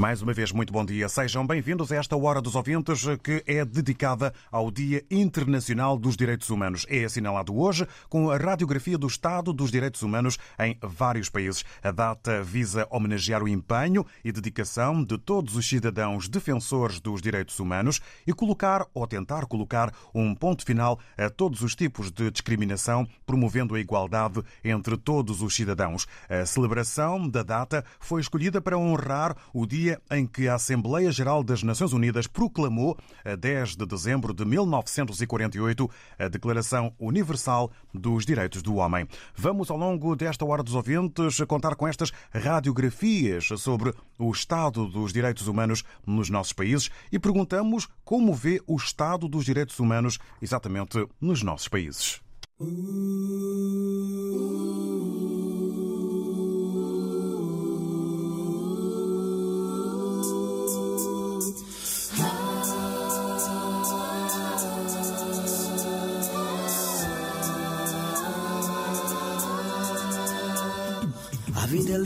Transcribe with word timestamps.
Mais 0.00 0.22
uma 0.22 0.32
vez, 0.32 0.50
muito 0.50 0.72
bom 0.72 0.82
dia. 0.82 1.10
Sejam 1.10 1.46
bem-vindos 1.46 1.92
a 1.92 1.96
esta 1.96 2.16
Hora 2.16 2.40
dos 2.40 2.54
Ouvintes, 2.54 3.02
que 3.22 3.44
é 3.46 3.62
dedicada 3.66 4.32
ao 4.50 4.70
Dia 4.70 5.04
Internacional 5.10 5.98
dos 5.98 6.16
Direitos 6.16 6.48
Humanos. 6.48 6.86
É 6.88 7.04
assinalado 7.04 7.54
hoje 7.54 7.86
com 8.08 8.30
a 8.30 8.38
radiografia 8.38 8.96
do 8.96 9.06
Estado 9.06 9.52
dos 9.52 9.70
Direitos 9.70 10.00
Humanos 10.00 10.38
em 10.58 10.74
vários 10.80 11.28
países. 11.28 11.66
A 11.82 11.90
data 11.90 12.42
visa 12.42 12.88
homenagear 12.90 13.42
o 13.42 13.48
empenho 13.48 14.06
e 14.24 14.32
dedicação 14.32 15.04
de 15.04 15.18
todos 15.18 15.54
os 15.54 15.68
cidadãos 15.68 16.30
defensores 16.30 16.98
dos 16.98 17.20
direitos 17.20 17.60
humanos 17.60 18.00
e 18.26 18.32
colocar 18.32 18.86
ou 18.94 19.06
tentar 19.06 19.44
colocar 19.44 19.92
um 20.14 20.34
ponto 20.34 20.64
final 20.64 20.98
a 21.18 21.28
todos 21.28 21.60
os 21.60 21.74
tipos 21.74 22.10
de 22.10 22.30
discriminação, 22.30 23.06
promovendo 23.26 23.74
a 23.74 23.80
igualdade 23.80 24.42
entre 24.64 24.96
todos 24.96 25.42
os 25.42 25.54
cidadãos. 25.54 26.06
A 26.26 26.46
celebração 26.46 27.28
da 27.28 27.42
data 27.42 27.84
foi 27.98 28.22
escolhida 28.22 28.62
para 28.62 28.78
honrar 28.78 29.36
o 29.52 29.66
dia 29.66 29.89
em 30.10 30.26
que 30.26 30.48
a 30.48 30.54
Assembleia 30.54 31.10
Geral 31.10 31.42
das 31.42 31.62
Nações 31.62 31.92
Unidas 31.92 32.26
proclamou, 32.26 32.96
a 33.24 33.34
10 33.34 33.76
de 33.76 33.86
dezembro 33.86 34.34
de 34.34 34.44
1948, 34.44 35.90
a 36.18 36.28
Declaração 36.28 36.92
Universal 36.98 37.70
dos 37.94 38.26
Direitos 38.26 38.62
do 38.62 38.76
Homem. 38.76 39.06
Vamos, 39.34 39.70
ao 39.70 39.76
longo 39.76 40.14
desta 40.14 40.44
Hora 40.44 40.62
dos 40.62 40.74
Ouvintes, 40.74 41.40
contar 41.48 41.74
com 41.74 41.88
estas 41.88 42.12
radiografias 42.32 43.48
sobre 43.56 43.94
o 44.18 44.30
estado 44.30 44.86
dos 44.86 45.12
direitos 45.12 45.46
humanos 45.46 45.82
nos 46.06 46.28
nossos 46.28 46.52
países 46.52 46.90
e 47.10 47.18
perguntamos 47.18 47.88
como 48.04 48.34
vê 48.34 48.60
o 48.66 48.76
estado 48.76 49.28
dos 49.28 49.44
direitos 49.44 49.78
humanos 49.78 50.18
exatamente 50.42 51.06
nos 51.20 51.42
nossos 51.42 51.68
países. 51.68 52.20
A 52.60 52.64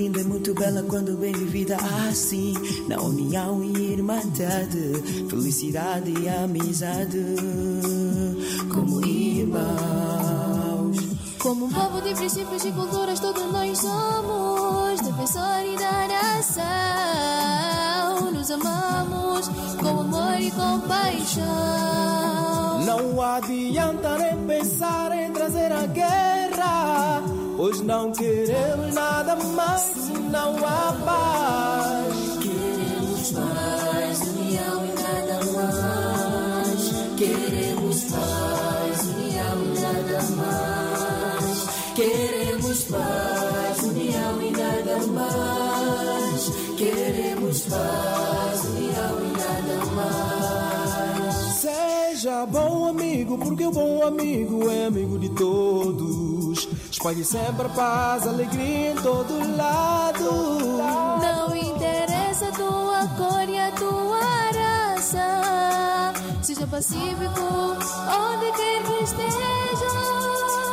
linda 0.04 0.20
e 0.20 0.24
muito 0.24 0.52
bela 0.54 0.82
quando 0.82 1.16
bem 1.16 1.32
vivida 1.32 1.78
assim, 2.06 2.52
na 2.86 3.00
união 3.00 3.64
e 3.64 3.92
irmandade, 3.94 4.92
felicidade 5.30 6.12
e 6.20 6.28
amizade, 6.28 7.24
como 8.70 9.02
irmãos. 9.06 10.98
Como 11.38 11.64
um 11.64 11.70
povo 11.70 12.02
de 12.02 12.12
princípios 12.14 12.64
e 12.66 12.72
culturas, 12.72 13.18
todos 13.18 13.50
nós 13.50 13.78
somos 13.78 15.00
defensores 15.00 15.78
da 15.78 16.08
nação. 16.08 16.64
Nos 18.32 18.50
amamos 18.50 19.48
com 19.80 20.00
amor 20.00 20.38
e 20.38 20.50
compaixão. 20.50 21.44
Não 22.84 23.22
adianta 23.22 24.18
nem 24.18 24.36
pensar 24.46 25.12
em 25.12 25.32
trazer 25.32 25.72
a 25.72 25.86
guerra, 25.86 27.22
pois 27.56 27.80
não 27.80 28.12
queremos 28.12 28.94
nada 28.94 29.36
mais 29.36 29.80
senão 29.80 30.56
a 30.56 30.92
paz. 31.04 32.38
Queremos 32.42 33.32
paz, 33.32 33.83
Seja 52.24 52.46
bom 52.46 52.88
amigo, 52.88 53.36
porque 53.36 53.66
o 53.66 53.70
bom 53.70 54.02
amigo 54.02 54.70
é 54.70 54.86
amigo 54.86 55.18
de 55.18 55.28
todos. 55.28 56.66
Espalhe 56.90 57.22
sempre 57.22 57.66
a 57.66 57.68
paz, 57.68 58.26
alegria 58.26 58.92
em 58.92 58.96
todo 58.96 59.54
lado. 59.54 60.30
Não 61.20 61.54
interessa 61.54 62.48
a 62.48 62.52
tua 62.52 63.06
cor 63.18 63.46
e 63.46 63.58
a 63.58 63.70
tua 63.72 64.20
raça. 64.54 66.14
Seja 66.40 66.66
pacífico 66.66 67.42
onde 68.08 68.52
quer 68.56 68.82
que 68.84 69.04
esteja. 69.04 69.84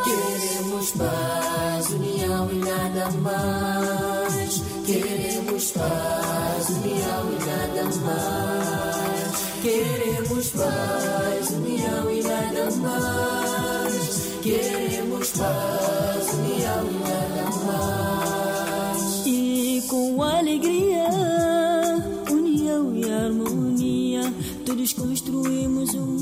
Queremos 0.06 0.92
paz, 0.92 1.90
união 1.90 2.50
e 2.50 2.56
nada 2.60 3.12
mais. 3.20 4.62
Queremos 4.86 5.72
paz, 5.72 6.70
união 6.70 7.26
e 7.30 7.46
nada 7.46 7.84
mais. 8.06 9.21
Queremos 9.62 10.50
paz, 10.50 11.50
união 11.52 12.12
e 12.12 12.24
nada 12.24 12.72
mais. 12.78 14.40
Queremos 14.42 15.30
paz, 15.34 16.34
união 16.34 16.90
e 16.90 16.94
nada 17.04 17.56
mais. 17.68 19.24
E 19.28 19.84
com 19.88 20.24
alegria, 20.24 21.08
união 22.32 22.96
e 22.96 23.12
harmonia, 23.12 24.34
todos 24.66 24.94
construímos 24.94 25.94
um 25.94 26.21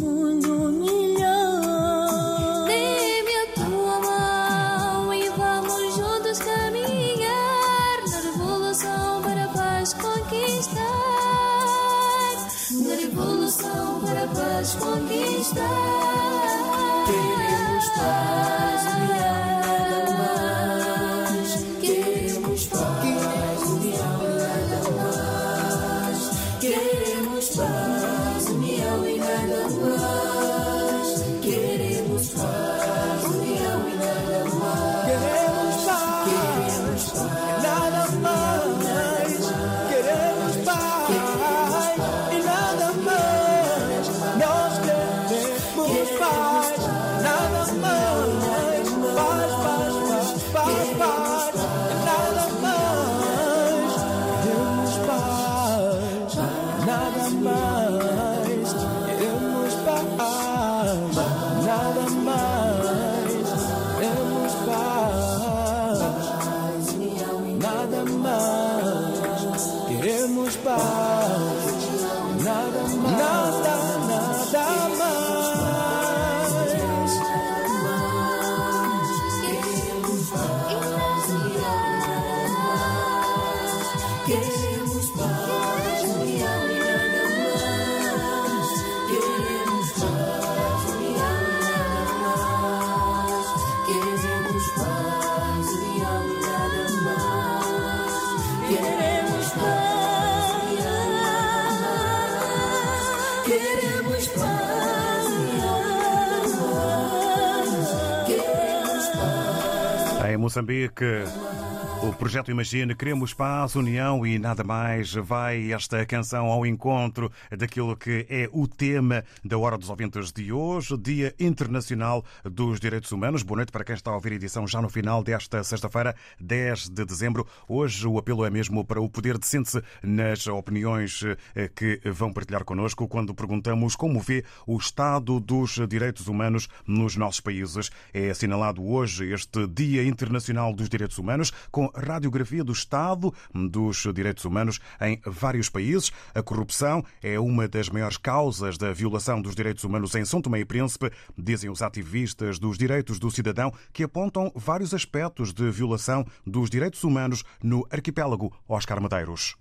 Moçambique. 110.59 111.68
O 112.01 112.13
projeto 112.13 112.49
Imagine, 112.49 112.95
Queremos 112.95 113.33
Paz, 113.33 113.75
União 113.75 114.25
e 114.25 114.39
nada 114.39 114.63
mais. 114.63 115.13
Vai 115.13 115.73
esta 115.73 116.05
canção 116.05 116.45
ao 116.45 116.65
encontro 116.65 117.29
daquilo 117.51 117.95
que 117.95 118.25
é 118.29 118.47
o 118.53 118.69
tema 118.69 119.25
da 119.43 119.57
Hora 119.57 119.77
dos 119.77 119.89
Ouvintes 119.89 120.31
de 120.31 120.49
hoje, 120.49 120.97
Dia 120.97 121.35
Internacional 121.37 122.23
dos 122.45 122.79
Direitos 122.79 123.11
Humanos. 123.11 123.43
Boa 123.43 123.57
noite 123.57 123.73
para 123.73 123.83
quem 123.83 123.95
está 123.95 124.11
a 124.11 124.15
ouvir 124.15 124.31
a 124.31 124.35
edição 124.35 124.65
já 124.65 124.81
no 124.81 124.87
final 124.87 125.21
desta 125.21 125.61
sexta-feira, 125.61 126.15
10 126.39 126.87
de 126.87 127.03
dezembro. 127.03 127.45
Hoje 127.67 128.07
o 128.07 128.17
apelo 128.17 128.45
é 128.45 128.49
mesmo 128.49 128.85
para 128.85 129.01
o 129.01 129.09
poder 129.09 129.37
de 129.37 129.45
síntese 129.45 129.83
nas 130.01 130.47
opiniões 130.47 131.21
eh, 131.53 131.67
que 131.67 131.99
vão 132.05 132.31
partilhar 132.31 132.63
connosco 132.63 133.09
quando 133.09 133.35
perguntamos 133.35 133.97
como 133.97 134.21
vê 134.21 134.45
o 134.65 134.77
estado 134.77 135.37
dos 135.37 135.77
direitos 135.89 136.27
humanos 136.27 136.69
nos 136.87 137.17
nossos 137.17 137.41
países. 137.41 137.91
É 138.13 138.29
assinalado 138.29 138.81
hoje 138.85 139.33
este 139.33 139.67
Dia 139.67 140.05
Internacional 140.05 140.73
dos 140.73 140.87
Direitos 140.87 141.17
Humanos 141.17 141.51
com 141.69 141.88
radiografia 141.95 142.63
do 142.63 142.71
Estado 142.71 143.33
dos 143.53 144.03
Direitos 144.13 144.45
Humanos 144.45 144.79
em 145.01 145.19
vários 145.25 145.69
países. 145.69 146.11
A 146.33 146.41
corrupção 146.41 147.03
é 147.21 147.39
uma 147.39 147.67
das 147.67 147.89
maiores 147.89 148.17
causas 148.17 148.77
da 148.77 148.91
violação 148.91 149.41
dos 149.41 149.55
direitos 149.55 149.83
humanos 149.83 150.15
em 150.15 150.25
São 150.25 150.41
Tomé 150.41 150.59
e 150.59 150.65
Príncipe, 150.65 151.11
dizem 151.37 151.69
os 151.69 151.81
ativistas 151.81 152.59
dos 152.59 152.77
direitos 152.77 153.19
do 153.19 153.31
cidadão, 153.31 153.73
que 153.91 154.03
apontam 154.03 154.51
vários 154.55 154.93
aspectos 154.93 155.53
de 155.53 155.69
violação 155.69 156.25
dos 156.45 156.69
direitos 156.69 157.03
humanos 157.03 157.43
no 157.61 157.87
arquipélago 157.89 158.53
Oscar 158.67 159.01
Medeiros. 159.01 159.55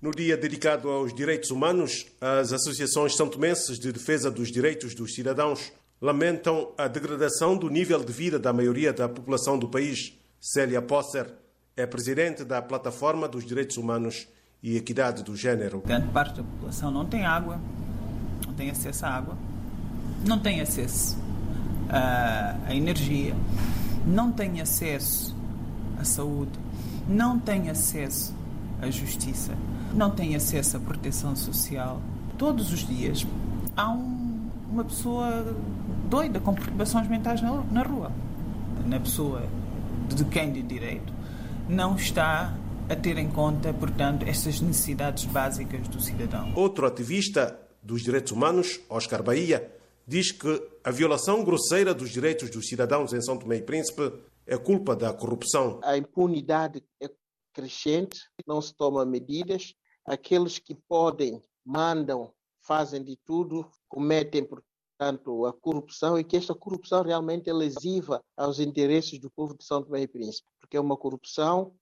No 0.00 0.10
dia 0.10 0.36
dedicado 0.36 0.90
aos 0.90 1.14
direitos 1.14 1.50
humanos, 1.50 2.06
as 2.20 2.52
associações 2.52 3.16
santomenses 3.16 3.78
de 3.78 3.90
defesa 3.90 4.30
dos 4.30 4.52
direitos 4.52 4.94
dos 4.94 5.14
cidadãos 5.14 5.72
lamentam 6.00 6.74
a 6.76 6.86
degradação 6.86 7.56
do 7.56 7.70
nível 7.70 8.04
de 8.04 8.12
vida 8.12 8.38
da 8.38 8.52
maioria 8.52 8.92
da 8.92 9.08
população 9.08 9.58
do 9.58 9.68
país. 9.68 10.12
Célia 10.38 10.82
Posser 10.82 11.32
é 11.76 11.86
presidente 11.86 12.44
da 12.44 12.62
Plataforma 12.62 13.26
dos 13.26 13.44
Direitos 13.44 13.76
Humanos 13.76 14.28
e 14.62 14.76
Equidade 14.76 15.22
do 15.22 15.36
Gênero. 15.36 15.82
Grande 15.84 16.08
parte 16.08 16.36
da 16.36 16.42
população 16.44 16.90
não 16.90 17.04
tem 17.04 17.26
água, 17.26 17.60
não 18.46 18.54
tem 18.54 18.70
acesso 18.70 19.04
à 19.04 19.08
água, 19.10 19.36
não 20.24 20.38
tem 20.38 20.60
acesso 20.60 21.18
à, 21.88 22.56
à 22.68 22.74
energia, 22.74 23.34
não 24.06 24.30
tem 24.30 24.60
acesso 24.60 25.34
à 25.98 26.04
saúde, 26.04 26.52
não 27.08 27.40
tem 27.40 27.68
acesso 27.68 28.32
à 28.80 28.88
justiça, 28.88 29.52
não 29.92 30.10
tem 30.10 30.36
acesso 30.36 30.76
à 30.76 30.80
proteção 30.80 31.34
social. 31.34 32.00
Todos 32.38 32.72
os 32.72 32.86
dias 32.86 33.26
há 33.76 33.90
um, 33.90 34.48
uma 34.70 34.84
pessoa 34.84 35.56
doida 36.08 36.38
com 36.38 36.54
perturbações 36.54 37.08
mentais 37.08 37.42
na, 37.42 37.64
na 37.64 37.82
rua. 37.82 38.12
Na 38.86 39.00
pessoa 39.00 39.42
de 40.14 40.24
quem 40.26 40.52
de 40.52 40.62
direito 40.62 41.13
não 41.68 41.96
está 41.96 42.54
a 42.88 42.96
ter 42.96 43.16
em 43.16 43.30
conta, 43.30 43.72
portanto, 43.72 44.24
estas 44.26 44.60
necessidades 44.60 45.24
básicas 45.24 45.88
do 45.88 46.00
cidadão. 46.00 46.52
Outro 46.54 46.86
ativista 46.86 47.58
dos 47.82 48.02
direitos 48.02 48.32
humanos, 48.32 48.80
Oscar 48.88 49.22
Bahia, 49.22 49.72
diz 50.06 50.32
que 50.32 50.62
a 50.82 50.90
violação 50.90 51.42
grosseira 51.42 51.94
dos 51.94 52.10
direitos 52.10 52.50
dos 52.50 52.68
cidadãos 52.68 53.12
em 53.12 53.20
São 53.22 53.38
Tomé 53.38 53.56
e 53.56 53.62
Príncipe 53.62 54.12
é 54.46 54.58
culpa 54.58 54.94
da 54.94 55.12
corrupção. 55.12 55.80
A 55.82 55.96
impunidade 55.96 56.82
é 57.00 57.10
crescente, 57.52 58.20
não 58.46 58.60
se 58.60 58.74
tomam 58.74 59.06
medidas. 59.06 59.74
Aqueles 60.04 60.58
que 60.58 60.74
podem, 60.74 61.40
mandam, 61.64 62.30
fazem 62.60 63.02
de 63.02 63.16
tudo, 63.24 63.66
cometem, 63.88 64.46
portanto, 64.96 65.46
a 65.46 65.52
corrupção 65.52 66.18
e 66.18 66.24
que 66.24 66.36
esta 66.36 66.54
corrupção 66.54 67.02
realmente 67.02 67.50
é 67.50 67.52
lesiva 67.52 68.22
aos 68.36 68.58
interesses 68.58 69.18
do 69.18 69.30
povo 69.30 69.56
de 69.56 69.64
São 69.64 69.82
Tomé 69.82 70.02
e 70.02 70.08
Príncipe, 70.08 70.48
porque 70.60 70.76
é 70.76 70.80
uma 70.80 70.96
corrupção 70.96 71.72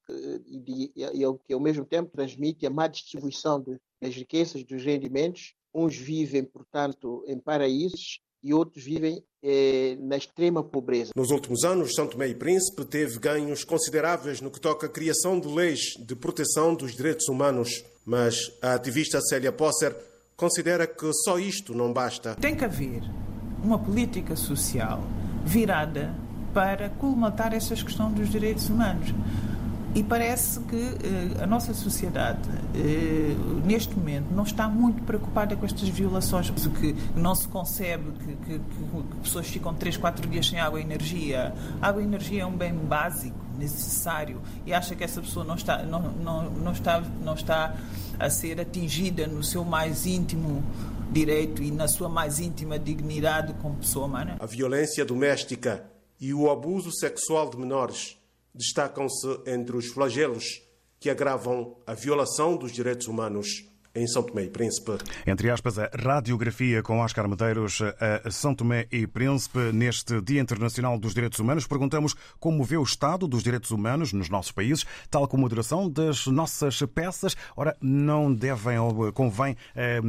e, 0.47 0.59
de, 0.59 0.93
e 0.94 1.38
que 1.47 1.53
ao 1.53 1.61
mesmo 1.61 1.85
tempo 1.85 2.11
transmite 2.11 2.67
a 2.67 2.70
má 2.70 2.87
distribuição 2.87 3.62
das 4.00 4.14
riquezas, 4.14 4.64
dos 4.64 4.82
rendimentos. 4.82 5.55
Uns 5.75 5.97
vivem, 5.97 6.44
portanto, 6.44 7.25
em 7.26 7.38
paraísos 7.38 8.20
e 8.43 8.53
outros 8.53 8.85
vivem 8.85 9.25
eh, 9.43 9.97
na 10.00 10.17
extrema 10.17 10.62
pobreza. 10.62 11.12
Nos 11.15 11.31
últimos 11.31 11.65
anos, 11.65 11.94
São 11.94 12.06
Tomé 12.06 12.29
e 12.29 12.35
Príncipe 12.35 12.85
teve 12.85 13.19
ganhos 13.19 13.62
consideráveis 13.65 14.41
no 14.41 14.50
que 14.50 14.61
toca 14.61 14.87
à 14.87 14.91
criação 14.91 15.38
de 15.38 15.47
leis 15.49 15.94
de 15.99 16.17
proteção 16.17 16.75
dos 16.75 16.94
direitos 16.94 17.29
humanos, 17.29 17.85
mas 18.05 18.53
a 18.61 18.75
ativista 18.75 19.20
Célia 19.20 19.53
Posser 19.53 19.97
considera 20.43 20.89
que 20.89 21.12
só 21.12 21.39
isto 21.39 21.73
não 21.73 21.93
basta. 21.93 22.35
Tem 22.35 22.56
que 22.56 22.65
haver 22.65 23.00
uma 23.62 23.79
política 23.79 24.35
social 24.35 25.00
virada 25.44 26.12
para 26.53 26.89
colmatar 26.89 27.55
essas 27.55 27.81
questões 27.81 28.12
dos 28.15 28.29
direitos 28.29 28.69
humanos. 28.69 29.15
E 29.94 30.03
parece 30.03 30.59
que 30.61 30.75
eh, 30.75 31.44
a 31.44 31.47
nossa 31.47 31.73
sociedade, 31.73 32.41
eh, 32.75 33.37
neste 33.65 33.94
momento, 33.94 34.35
não 34.35 34.43
está 34.43 34.67
muito 34.67 35.03
preocupada 35.05 35.55
com 35.55 35.65
estas 35.65 35.89
violações, 35.89 36.50
que 36.50 36.97
não 37.15 37.37
se 37.37 37.47
concebe 37.47 38.11
que, 38.12 38.37
que, 38.37 38.59
que 38.59 39.17
pessoas 39.23 39.47
ficam 39.47 39.73
3, 39.73 39.97
4 39.97 40.29
dias 40.29 40.49
sem 40.49 40.59
água 40.59 40.81
e 40.81 40.83
energia. 40.83 41.55
Água 41.81 42.03
e 42.03 42.05
energia 42.05 42.43
é 42.43 42.47
um 42.47 42.56
bem 42.56 42.75
básico, 42.75 43.37
necessário, 43.62 44.41
e 44.67 44.73
acha 44.73 44.94
que 44.94 45.05
essa 45.05 45.20
pessoa 45.20 45.44
não 45.44 45.55
está, 45.55 45.82
não, 45.82 46.00
não, 46.00 46.50
não 46.50 46.73
está, 46.73 47.00
não 47.00 47.35
está 47.35 47.76
a 48.19 48.29
ser 48.29 48.61
atingida 48.61 49.26
no 49.26 49.43
seu 49.43 49.64
mais 49.64 50.06
íntimo 50.06 50.62
direito 51.11 51.62
e 51.62 51.70
na 51.70 51.87
sua 51.87 52.09
mais 52.09 52.41
íntima 52.41 52.79
dignidade 52.79 53.53
como 53.61 53.76
pessoa 53.76 54.06
humana. 54.06 54.37
A 54.41 54.47
violência 54.47 55.05
doméstica 55.05 55.85
e 56.20 56.32
o 56.32 56.50
abuso 56.50 56.91
sexual 56.91 57.50
de 57.50 57.56
menores 57.56 58.19
destacam-se 58.55 59.41
entre 59.47 59.76
os 59.76 59.87
flagelos 59.87 60.62
que 60.99 61.11
agravam 61.11 61.76
a 61.87 61.94
violação 61.94 62.56
dos 62.56 62.73
direitos 62.73 63.08
humanos 63.08 63.67
em 63.94 64.06
São 64.06 64.23
Tomé 64.23 64.44
e 64.44 64.49
Príncipe. 64.49 64.93
Entre 65.27 65.50
aspas, 65.50 65.79
a 65.79 65.91
radiografia 65.94 66.83
com 66.83 67.00
Oscar 67.00 67.29
Medeiros 67.29 67.81
a 68.25 68.31
São 68.31 68.55
Tomé 68.55 68.87
e 68.91 69.06
Príncipe 69.06 69.72
neste 69.72 70.20
Dia 70.20 70.41
Internacional 70.41 70.99
dos 70.99 71.15
Direitos 71.15 71.39
Humanos. 71.39 71.67
Perguntamos 71.67 72.15
como 72.39 72.65
vê 72.65 72.77
o 72.77 72.82
estado 72.82 73.27
dos 73.27 73.43
direitos 73.43 73.70
humanos 73.70 74.13
nos 74.13 74.29
nossos 74.29 74.53
países, 74.53 74.87
tal 75.11 75.29
como 75.29 75.46
a 75.46 75.49
duração 75.49 75.89
das 75.89 76.27
nossas 76.27 76.82
peças. 76.94 77.37
Ora, 77.56 77.77
não 77.81 78.32
devem 78.32 78.79
ou 78.79 79.13
convém 79.13 79.56
eh, 79.75 80.01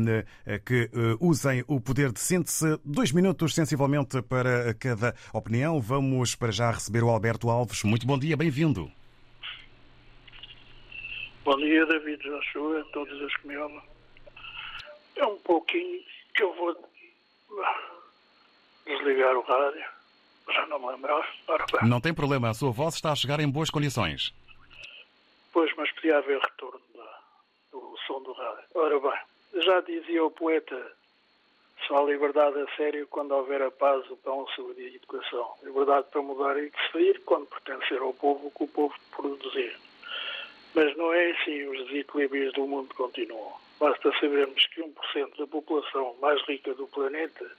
que 0.65 0.89
eh, 0.93 1.17
usem 1.19 1.63
o 1.67 1.79
poder 1.79 2.11
de 2.11 2.19
síntese. 2.19 2.79
Dois 2.83 3.11
minutos, 3.11 3.53
sensivelmente, 3.53 4.21
para 4.21 4.73
cada 4.75 5.13
opinião. 5.31 5.79
Vamos 5.79 6.35
para 6.35 6.51
já 6.51 6.71
receber 6.71 7.03
o 7.03 7.09
Alberto 7.09 7.49
Alves. 7.49 7.83
Muito 7.83 8.07
bom 8.07 8.17
dia, 8.17 8.37
bem-vindo. 8.37 8.91
Bom 11.43 11.57
dia, 11.57 11.85
David 11.85 12.23
Joshua, 12.23 12.85
todos 12.93 13.21
os 13.21 13.35
que 13.35 13.47
me 13.47 13.55
amam. 13.55 13.81
É 15.17 15.25
um 15.25 15.37
pouquinho 15.39 16.01
que 16.33 16.41
eu 16.41 16.53
vou 16.53 16.73
desligar 18.85 19.35
o 19.35 19.41
rádio. 19.41 19.83
Já 20.49 20.65
não 20.67 20.79
me 20.79 20.87
lembrava. 20.87 21.25
Não 21.85 21.99
tem 21.99 22.13
problema, 22.13 22.49
a 22.49 22.53
sua 22.53 22.71
voz 22.71 22.95
está 22.95 23.11
a 23.11 23.15
chegar 23.15 23.41
em 23.41 23.49
boas 23.49 23.69
condições. 23.69 24.33
Pois, 25.51 25.69
mas 25.75 25.91
podia 25.91 26.17
haver 26.17 26.39
retorno 26.39 26.79
do 27.73 27.97
som 28.07 28.21
do 28.23 28.31
rádio. 28.31 28.63
Ora 28.75 28.99
bem, 29.01 29.61
já 29.63 29.81
dizia 29.81 30.23
o 30.23 30.31
poeta, 30.31 30.93
só 31.85 32.05
a 32.05 32.09
liberdade 32.09 32.57
a 32.57 32.75
sério 32.77 33.05
quando 33.07 33.33
houver 33.33 33.61
a 33.61 33.69
paz, 33.69 34.09
o 34.09 34.15
pão, 34.15 34.47
a 34.47 34.55
saúde 34.55 34.81
e 34.81 34.85
a 34.85 34.95
educação. 34.95 35.55
Liberdade 35.61 36.07
para 36.09 36.21
mudar 36.21 36.57
e 36.57 36.69
decidir 36.69 37.19
quando 37.25 37.47
pertencer 37.47 37.99
ao 37.99 38.13
povo 38.13 38.47
o 38.47 38.51
que 38.51 38.63
o 38.63 38.67
povo 38.69 38.95
produzir. 39.11 39.77
Mas 40.73 40.95
não 40.97 41.13
é 41.13 41.31
assim, 41.31 41.63
os 41.67 41.87
desequilíbrios 41.87 42.53
do 42.53 42.65
mundo 42.65 42.93
continuam. 42.95 43.53
Basta 43.79 44.11
sabermos 44.19 44.65
que 44.67 44.81
1% 44.81 45.37
da 45.37 45.47
população 45.47 46.15
mais 46.21 46.41
rica 46.43 46.73
do 46.73 46.87
planeta 46.87 47.49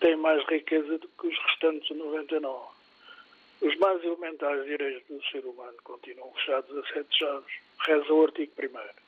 tem 0.00 0.16
mais 0.16 0.44
riqueza 0.46 0.98
do 0.98 1.08
que 1.08 1.28
os 1.28 1.38
restantes 1.46 1.96
99%. 1.96 2.76
Os 3.62 3.74
mais 3.76 4.04
elementares 4.04 4.66
direitos 4.66 5.02
do 5.08 5.24
ser 5.30 5.44
humano 5.46 5.76
continuam 5.82 6.30
fechados 6.34 6.76
a 6.76 6.86
sete 6.92 7.18
chaves. 7.18 7.54
Reza 7.86 8.12
o 8.12 8.24
artigo 8.24 8.52
1 8.58 9.06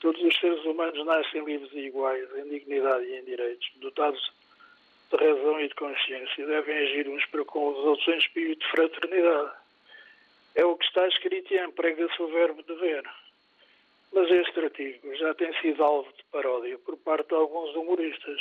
Todos 0.00 0.22
os 0.22 0.38
seres 0.38 0.64
humanos 0.64 1.06
nascem 1.06 1.44
livres 1.44 1.72
e 1.72 1.86
iguais 1.86 2.28
em 2.36 2.48
dignidade 2.48 3.04
e 3.06 3.18
em 3.18 3.24
direitos, 3.24 3.70
dotados 3.76 4.32
de 5.10 5.16
razão 5.16 5.60
e 5.60 5.68
de 5.68 5.74
consciência, 5.74 6.46
devem 6.46 6.76
agir 6.76 7.08
uns 7.08 7.24
para 7.26 7.44
com 7.46 7.68
os 7.68 7.78
outros 7.78 8.08
em 8.08 8.18
espírito 8.18 8.60
de 8.60 8.70
fraternidade. 8.70 9.52
É 10.98 11.06
está 11.06 11.16
escrito 11.16 11.54
e 11.54 11.58
emprega-se 11.60 12.20
o 12.20 12.26
verbo 12.26 12.60
dever. 12.64 13.04
Mas 14.12 14.28
este 14.32 14.58
artigo 14.58 15.14
já 15.14 15.32
tem 15.34 15.52
sido 15.60 15.84
alvo 15.84 16.12
de 16.12 16.24
paródia 16.24 16.76
por 16.78 16.96
parte 16.96 17.28
de 17.28 17.36
alguns 17.36 17.72
humoristas. 17.76 18.40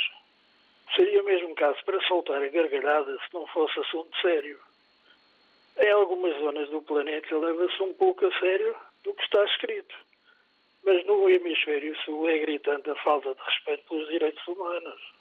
Seria 0.95 1.21
mesmo 1.21 1.53
caso 1.53 1.77
para 1.85 2.01
soltar 2.07 2.41
a 2.41 2.47
gargalhada 2.47 3.15
se 3.19 3.31
não 3.31 3.45
fosse 3.47 3.79
assunto 3.79 4.09
sério. 4.21 4.59
Em 5.77 5.91
algumas 5.91 6.35
zonas 6.39 6.67
do 6.69 6.81
planeta 6.81 7.37
leva-se 7.37 7.83
um 7.83 7.93
pouco 7.93 8.25
a 8.25 8.39
sério 8.39 8.75
do 9.03 9.13
que 9.13 9.23
está 9.23 9.45
escrito. 9.45 9.95
Mas 10.83 11.05
no 11.05 11.29
hemisfério 11.29 11.95
sul 12.05 12.27
é 12.27 12.39
gritante 12.39 12.89
a 12.89 12.95
falta 13.03 13.35
de 13.35 13.41
respeito 13.43 13.83
pelos 13.87 14.07
direitos 14.07 14.47
humanos. 14.47 15.16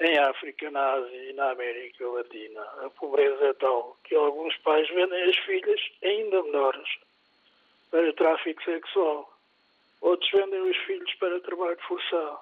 Em 0.00 0.16
África, 0.18 0.70
na 0.70 0.92
Ásia 0.94 1.30
e 1.30 1.34
na 1.34 1.50
América 1.50 2.08
Latina, 2.08 2.62
a 2.82 2.88
pobreza 2.88 3.44
é 3.44 3.52
tal 3.52 3.98
que 4.02 4.14
alguns 4.14 4.56
pais 4.58 4.88
vendem 4.88 5.22
as 5.24 5.36
filhas 5.40 5.78
ainda 6.02 6.42
menores 6.42 6.88
para 7.90 8.10
tráfico 8.14 8.64
sexual. 8.64 9.30
Outros 10.00 10.30
vendem 10.30 10.58
os 10.62 10.76
filhos 10.86 11.14
para 11.16 11.38
trabalho 11.40 11.78
forçado. 11.86 12.38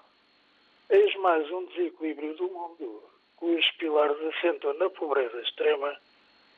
Eis 0.88 1.12
mais 1.16 1.50
um 1.50 1.66
desequilíbrio 1.66 2.32
do 2.36 2.46
mundo, 2.46 3.02
cujos 3.34 3.68
pilares 3.72 4.16
assentam 4.22 4.72
na 4.74 4.88
pobreza 4.90 5.40
extrema, 5.40 5.96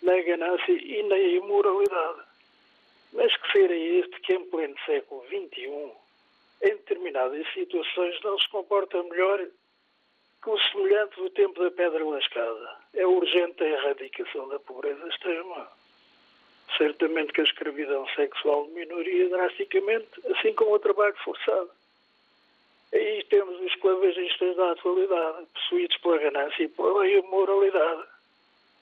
na 0.03 0.21
ganância 0.21 0.73
e 0.73 1.03
na 1.05 1.17
imoralidade. 1.17 2.21
Mas 3.15 3.35
que 3.39 3.53
ser 3.53 3.71
é 3.71 3.79
este 3.79 4.21
que, 4.21 4.35
em 4.35 4.45
pleno 4.51 4.77
século 4.85 5.25
XXI, 5.29 5.67
em 6.63 6.77
determinadas 6.77 7.51
situações, 7.55 8.21
não 8.23 8.39
se 8.39 8.47
comporta 8.51 9.03
melhor 9.03 9.49
o 10.47 10.59
semelhante 10.59 11.17
do 11.17 11.29
tempo 11.31 11.63
da 11.63 11.71
pedra 11.71 12.05
lascada? 12.05 12.77
É 12.95 13.07
urgente 13.07 13.63
a 13.63 13.69
erradicação 13.69 14.49
da 14.49 14.59
pobreza 14.59 15.07
extrema. 15.09 15.69
Certamente 16.79 17.33
que 17.33 17.43
a 17.43 17.45
escravidão 17.45 18.07
sexual 18.15 18.67
diminuiria 18.67 19.29
drasticamente, 19.29 20.09
assim 20.35 20.55
como 20.55 20.75
o 20.75 20.79
trabalho 20.79 21.17
forçado. 21.25 21.71
Aí 22.93 23.25
temos 23.29 23.61
os 23.61 23.67
esclavagistas 23.67 24.57
da 24.57 24.73
atualidade, 24.73 25.47
possuídos 25.53 25.97
pela 25.99 26.19
ganância 26.19 26.63
e 26.63 26.69
pela 26.69 27.07
imoralidade, 27.07 28.05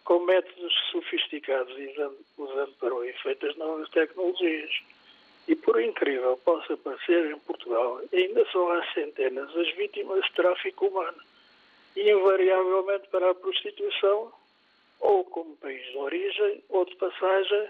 com 0.04 0.20
métodos 0.20 0.72
sofisticados 0.90 1.76
e 1.76 1.94
usando, 2.38 2.72
para 2.78 2.94
o 2.94 3.04
efeito 3.04 3.46
as 3.46 3.56
novas 3.56 3.88
tecnologias. 3.90 4.70
E 5.46 5.56
por 5.56 5.80
incrível 5.82 6.38
possa 6.44 6.76
parecer, 6.76 7.32
em 7.32 7.38
Portugal 7.40 8.00
ainda 8.12 8.46
são 8.50 8.70
há 8.70 8.84
centenas 8.92 9.54
as 9.56 9.70
vítimas 9.76 10.24
de 10.24 10.32
tráfico 10.32 10.86
humano, 10.86 11.18
invariavelmente 12.00 13.08
para 13.08 13.30
a 13.30 13.34
prostituição, 13.34 14.32
ou 15.00 15.24
como 15.24 15.56
país 15.56 15.84
de 15.90 15.96
origem, 15.96 16.62
ou 16.68 16.84
de 16.84 16.94
passagem, 16.96 17.68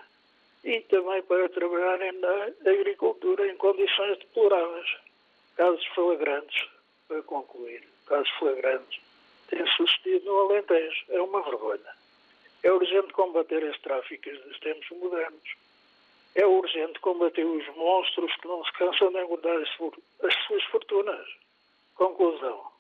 e 0.65 0.81
também 0.83 1.23
para 1.23 1.49
trabalharem 1.49 2.13
na 2.13 2.71
agricultura 2.71 3.47
em 3.47 3.57
condições 3.57 4.19
deploráveis. 4.19 4.97
Casos 5.57 5.87
flagrantes, 5.95 6.69
para 7.07 7.23
concluir, 7.23 7.83
casos 8.07 8.31
flagrantes, 8.39 9.01
têm 9.49 9.67
sucedido 9.69 10.27
no 10.27 10.39
Alentejo. 10.41 11.05
É 11.09 11.21
uma 11.21 11.43
vergonha. 11.43 11.99
É 12.63 12.73
urgente 12.73 13.13
combater 13.13 13.65
as 13.65 13.79
tráficas 13.81 14.39
dos 14.43 14.59
tempos 14.61 14.89
modernos. 14.99 15.57
É 16.35 16.47
urgente 16.47 17.01
combater 17.01 17.45
os 17.45 17.67
monstros 17.77 18.35
que 18.37 18.49
não 18.49 18.65
se 18.65 18.73
cansam 18.73 19.11
de 19.11 19.19
engordar 19.19 19.57
as 19.57 20.35
suas 20.47 20.65
fortunas. 20.65 21.27
Conclusão. 21.95 22.78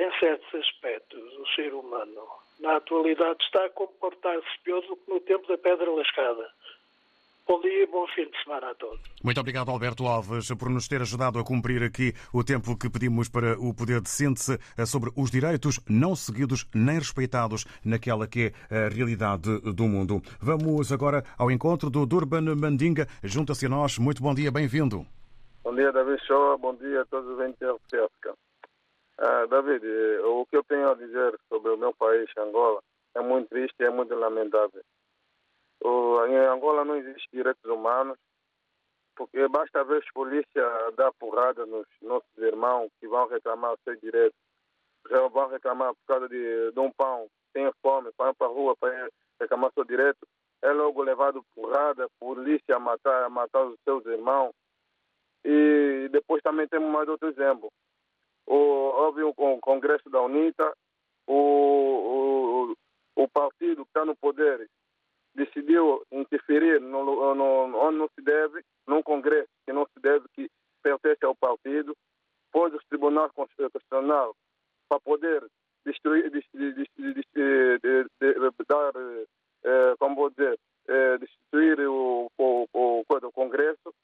Em 0.00 0.10
certos 0.18 0.54
aspectos, 0.54 1.20
o 1.20 1.46
ser 1.54 1.74
humano, 1.74 2.22
na 2.58 2.76
atualidade, 2.76 3.44
está 3.44 3.66
a 3.66 3.68
comportar-se 3.68 4.48
pior 4.64 4.80
do 4.80 4.96
que 4.96 5.10
no 5.12 5.20
tempo 5.20 5.46
da 5.46 5.58
pedra 5.58 5.90
lascada. 5.90 6.48
Bom 7.46 7.60
dia 7.60 7.82
e 7.82 7.86
bom 7.86 8.06
fim 8.14 8.24
de 8.24 8.42
semana 8.42 8.70
a 8.70 8.74
todos. 8.76 8.98
Muito 9.22 9.38
obrigado, 9.38 9.70
Alberto 9.70 10.06
Alves, 10.06 10.50
por 10.54 10.70
nos 10.70 10.88
ter 10.88 11.02
ajudado 11.02 11.38
a 11.38 11.44
cumprir 11.44 11.82
aqui 11.82 12.14
o 12.32 12.42
tempo 12.42 12.78
que 12.78 12.88
pedimos 12.88 13.28
para 13.28 13.60
o 13.60 13.74
poder 13.74 14.00
de 14.00 14.08
síntese 14.08 14.58
sobre 14.86 15.10
os 15.14 15.30
direitos 15.30 15.78
não 15.86 16.16
seguidos 16.16 16.66
nem 16.74 16.98
respeitados 16.98 17.66
naquela 17.84 18.26
que 18.26 18.54
é 18.70 18.86
a 18.86 18.88
realidade 18.88 19.60
do 19.60 19.84
mundo. 19.84 20.22
Vamos 20.40 20.90
agora 20.92 21.22
ao 21.36 21.50
encontro 21.50 21.90
do 21.90 22.06
Durban 22.06 22.54
Mandinga. 22.56 23.06
Junta-se 23.22 23.66
a 23.66 23.68
nós. 23.68 23.98
Muito 23.98 24.22
bom 24.22 24.34
dia, 24.34 24.50
bem-vindo. 24.50 25.04
Bom 25.62 25.74
dia, 25.74 25.92
David 25.92 26.24
Shoa. 26.26 26.56
Bom 26.56 26.74
dia 26.74 27.02
a 27.02 27.04
todos 27.04 27.28
os 27.28 27.44
entes 27.44 27.58
de 27.58 27.66
Uh, 29.20 29.46
David, 29.48 29.84
o 30.24 30.46
que 30.46 30.56
eu 30.56 30.64
tenho 30.64 30.90
a 30.90 30.94
dizer 30.94 31.38
sobre 31.50 31.70
o 31.72 31.76
meu 31.76 31.92
país, 31.92 32.26
Angola, 32.38 32.80
é 33.14 33.20
muito 33.20 33.50
triste 33.50 33.76
e 33.78 33.84
é 33.84 33.90
muito 33.90 34.14
lamentável. 34.14 34.82
O, 35.82 36.24
em 36.24 36.36
Angola 36.36 36.86
não 36.86 36.96
existe 36.96 37.28
direitos 37.30 37.64
humanos, 37.70 38.16
porque 39.14 39.46
basta 39.48 39.84
ver 39.84 39.98
os 39.98 40.10
polícias 40.12 40.94
dar 40.96 41.12
porrada 41.18 41.66
nos 41.66 41.86
nossos 42.00 42.38
irmãos 42.38 42.90
que 42.98 43.06
vão 43.06 43.28
reclamar 43.28 43.74
os 43.74 43.80
seus 43.84 44.00
direitos. 44.00 44.38
Já 45.10 45.28
vão 45.28 45.48
reclamar 45.48 45.92
por 45.92 46.06
causa 46.06 46.26
de, 46.26 46.72
de 46.72 46.80
um 46.80 46.90
pão, 46.90 47.28
tem 47.52 47.70
fome, 47.82 48.10
vão 48.16 48.34
para 48.34 48.46
a 48.46 48.50
rua 48.50 48.74
para 48.80 49.10
reclamar 49.38 49.70
seu 49.74 49.84
direito. 49.84 50.26
É 50.62 50.72
logo 50.72 51.02
levado 51.02 51.44
porrada, 51.54 52.08
polícia 52.18 52.76
a 52.76 52.78
matar, 52.78 53.24
a 53.24 53.28
matar 53.28 53.66
os 53.66 53.78
seus 53.84 54.06
irmãos. 54.06 54.52
E 55.44 56.08
depois 56.10 56.42
também 56.42 56.66
temos 56.68 56.90
mais 56.90 57.06
outro 57.06 57.28
exemplo. 57.28 57.70
Houve 58.52 59.22
um, 59.24 59.60
congresso 59.60 60.08
da 60.10 60.20
UNITA, 60.22 60.72
o, 61.26 62.74
o, 63.16 63.22
o 63.22 63.28
partido 63.28 63.84
que 63.84 63.90
está 63.90 64.04
no 64.04 64.16
poder 64.16 64.68
decidiu 65.34 66.02
interferir 66.10 66.80
no, 66.80 67.04
no, 67.34 67.78
onde 67.78 67.98
não 67.98 68.08
se 68.08 68.22
deve, 68.22 68.62
num 68.86 69.02
congresso 69.02 69.48
que 69.64 69.72
não 69.72 69.86
se 69.86 70.00
deve, 70.00 70.26
que 70.34 70.50
pertence 70.82 71.24
ao 71.24 71.36
partido, 71.36 71.96
pôs 72.50 72.74
o 72.74 72.80
Tribunal 72.88 73.30
Constitucional 73.32 74.34
para 74.88 75.00
poder 75.00 75.46
destruir, 75.84 76.30
dar, 78.68 78.92
eh, 79.64 79.94
como 79.98 80.16
vou 80.16 80.30
dizer, 80.30 80.58
eh, 80.88 81.18
destruir 81.18 81.80
o, 81.80 82.30
o, 82.36 82.66
o, 82.72 83.04
o 83.08 83.32
Congresso. 83.32 83.94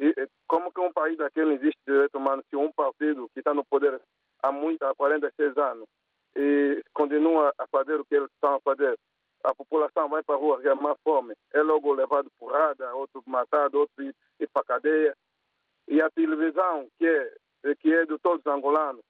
E 0.00 0.14
como 0.48 0.72
que 0.72 0.80
um 0.80 0.92
país 0.92 1.18
daquele 1.18 1.54
existe 1.54 1.78
direito 1.86 2.16
humano 2.16 2.42
se 2.48 2.56
um 2.56 2.72
partido 2.72 3.28
que 3.34 3.40
está 3.40 3.52
no 3.52 3.64
poder 3.64 4.00
há 4.42 4.50
muito, 4.50 4.82
há 4.82 4.94
46 4.94 5.56
anos, 5.58 5.86
e 6.34 6.82
continua 6.94 7.52
a 7.58 7.66
fazer 7.66 8.00
o 8.00 8.04
que 8.04 8.14
eles 8.14 8.30
estão 8.32 8.54
a 8.54 8.60
fazer, 8.60 8.98
a 9.44 9.54
população 9.54 10.08
vai 10.08 10.22
para 10.22 10.34
a 10.34 10.38
rua 10.38 10.56
reclamar 10.58 10.96
fome, 11.02 11.34
é 11.52 11.62
logo 11.62 11.92
levado 11.92 12.30
porrada, 12.38 12.94
outro 12.94 13.22
matado, 13.26 13.78
outro 13.78 14.02
ir, 14.02 14.14
para 14.52 14.62
a 14.62 14.64
cadeia. 14.64 15.14
E 15.88 16.00
a 16.00 16.10
televisão, 16.10 16.88
que 16.98 17.06
é, 17.06 17.74
que 17.76 17.92
é 17.92 18.06
de 18.06 18.18
todos 18.18 18.40
os 18.44 18.52
angolanos, 18.52 19.02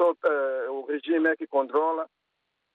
só 0.00 0.12
uh, 0.12 0.72
o 0.72 0.86
regime 0.86 1.28
é 1.28 1.36
que 1.36 1.46
controla. 1.46 2.08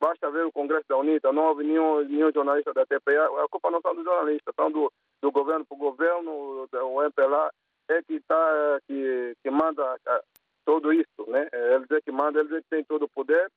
Basta 0.02 0.32
ver 0.32 0.46
o 0.46 0.52
Congresso 0.52 0.86
da 0.90 0.98
UNITA, 0.98 1.32
não 1.32 1.50
houve 1.50 1.64
nenhum, 1.64 2.04
nenhum 2.06 2.32
jornalista 2.34 2.74
da 2.74 2.86
TPA. 2.86 3.26
A 3.44 3.48
culpa 3.50 3.70
não 3.70 3.80
são 3.82 3.94
dos 3.94 4.04
jornalistas, 4.04 4.54
são 4.56 4.72
do, 4.72 4.92
do 5.22 5.32
governo 5.32 5.64
para 5.64 5.76
o 5.76 5.80
governo, 5.80 6.68
o 6.74 7.04
MPLA 7.04 7.52
é 7.90 8.02
que, 8.02 8.20
tá, 8.22 8.80
que, 8.88 9.36
que 9.44 9.52
manda 9.52 9.96
uh, 9.96 10.24
tudo 10.66 10.92
isso. 10.92 11.28
Né? 11.28 11.48
Eles 11.76 11.92
é 11.92 12.02
que 12.02 12.12
mandam, 12.12 12.42
eles 12.42 12.52
é 12.52 12.62
que 12.62 12.70
têm 12.70 12.84
todo 12.84 13.04
o 13.04 13.10
poder, 13.10 13.48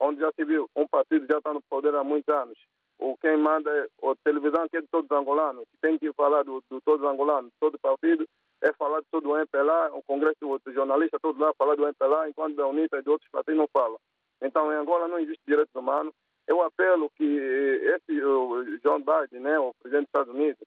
onde 0.00 0.20
já 0.20 0.32
se 0.32 0.44
viu, 0.44 0.66
um 0.74 0.88
partido 0.88 1.26
já 1.26 1.36
está 1.36 1.52
no 1.52 1.60
poder 1.68 1.94
há 1.94 2.02
muitos 2.02 2.34
anos 2.34 2.58
o 3.02 3.16
quem 3.16 3.36
manda 3.36 3.68
é 3.70 3.82
a 3.82 4.14
televisão 4.24 4.68
que 4.68 4.76
é 4.76 4.80
de 4.80 4.86
todos 4.86 5.10
os 5.10 5.16
angolanos, 5.16 5.64
que 5.64 5.76
tem 5.80 5.98
que 5.98 6.12
falar 6.12 6.44
do, 6.44 6.62
do 6.70 6.80
todos 6.82 7.04
os 7.04 7.12
angolanos, 7.12 7.52
todo 7.58 7.78
partido, 7.80 8.24
é 8.62 8.72
falar 8.74 9.00
de 9.00 9.06
todo 9.10 9.30
o 9.30 9.36
MPLA, 9.36 9.90
o 9.92 10.02
Congresso 10.04 10.38
dos 10.64 10.74
jornalistas, 10.74 11.20
todos 11.20 11.40
lá 11.40 11.52
falar 11.58 11.74
do 11.74 11.86
MPLA, 11.86 12.28
enquanto 12.28 12.54
da 12.54 12.66
UNITA 12.66 12.98
e 12.98 13.02
de 13.02 13.10
outros 13.10 13.28
partidos 13.30 13.58
não 13.58 13.68
falam. 13.72 13.98
Então, 14.42 14.72
em 14.72 14.76
Angola 14.76 15.08
não 15.08 15.18
existe 15.18 15.42
direitos 15.46 15.74
humanos. 15.74 16.12
Eu 16.46 16.62
apelo 16.62 17.10
que 17.16 17.24
esse 17.24 18.22
o 18.24 18.64
John 18.82 18.98
Biden, 18.98 19.40
né, 19.40 19.58
o 19.58 19.72
presidente 19.80 20.06
dos 20.06 20.08
Estados 20.08 20.34
Unidos, 20.34 20.66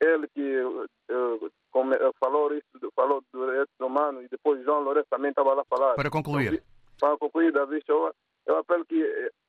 ele 0.00 0.28
que 0.34 0.60
uh, 0.60 2.14
falou 2.18 2.52
isso, 2.52 2.92
falou 2.94 3.22
dos 3.32 3.46
direitos 3.46 3.74
humanos 3.80 4.24
e 4.24 4.28
depois 4.28 4.62
João 4.64 4.82
Lourenço 4.82 5.06
também 5.08 5.30
estava 5.30 5.54
lá 5.54 5.64
falar. 5.64 5.94
Para 5.94 6.10
concluir. 6.10 6.62
Então, 6.96 7.10
para 7.10 7.18
concluir, 7.18 7.52
Davi 7.52 7.80
Shoa, 7.86 8.12
eu 8.46 8.56
apelo 8.58 8.84
que 8.84 9.00